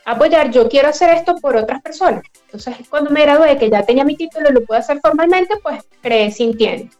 apoyar, 0.03 0.51
yo 0.51 0.67
quiero 0.67 0.89
hacer 0.89 1.15
esto 1.15 1.37
por 1.37 1.55
otras 1.55 1.81
personas. 1.81 2.25
Entonces, 2.47 2.75
cuando 2.89 3.11
me 3.11 3.21
gradué, 3.21 3.57
que 3.57 3.69
ya 3.69 3.85
tenía 3.85 4.03
mi 4.03 4.17
título, 4.17 4.49
lo 4.49 4.65
puedo 4.65 4.77
hacer 4.77 4.99
formalmente, 4.99 5.55
pues 5.63 5.81
creé 6.01 6.31
Sintiendo. 6.31 6.91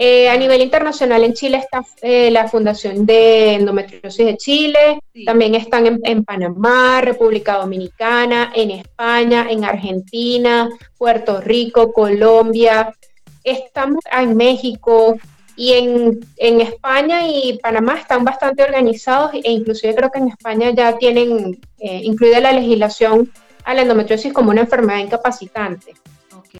Eh, 0.00 0.28
a 0.28 0.36
nivel 0.36 0.62
internacional 0.62 1.24
en 1.24 1.34
Chile 1.34 1.56
está 1.56 1.84
eh, 2.02 2.30
la 2.30 2.46
Fundación 2.46 3.04
de 3.04 3.54
Endometriosis 3.54 4.26
de 4.26 4.36
Chile, 4.36 5.00
también 5.26 5.56
están 5.56 6.00
en, 6.04 6.24
Panamá, 6.24 7.00
República 7.00 7.54
Dominicana, 7.54 8.52
en 8.54 8.70
España, 8.70 9.48
en 9.50 9.64
Argentina, 9.64 10.68
Puerto 10.96 11.40
Rico, 11.40 11.92
Colombia, 11.92 12.94
estamos 13.42 14.04
en 14.16 14.36
México 14.36 15.16
y 15.56 15.72
en, 15.72 16.20
en, 16.36 16.60
España 16.60 17.26
y 17.26 17.58
Panamá 17.58 17.98
están 17.98 18.24
bastante 18.24 18.62
organizados 18.62 19.32
e 19.34 19.50
inclusive 19.50 19.96
creo 19.96 20.12
que 20.12 20.20
en 20.20 20.28
España 20.28 20.70
ya 20.70 20.96
tienen 20.96 21.60
eh, 21.80 22.02
incluida 22.04 22.38
la 22.38 22.52
legislación 22.52 23.32
a 23.64 23.74
la 23.74 23.82
endometriosis 23.82 24.32
como 24.32 24.50
una 24.50 24.60
enfermedad 24.60 25.00
incapacitante. 25.00 25.96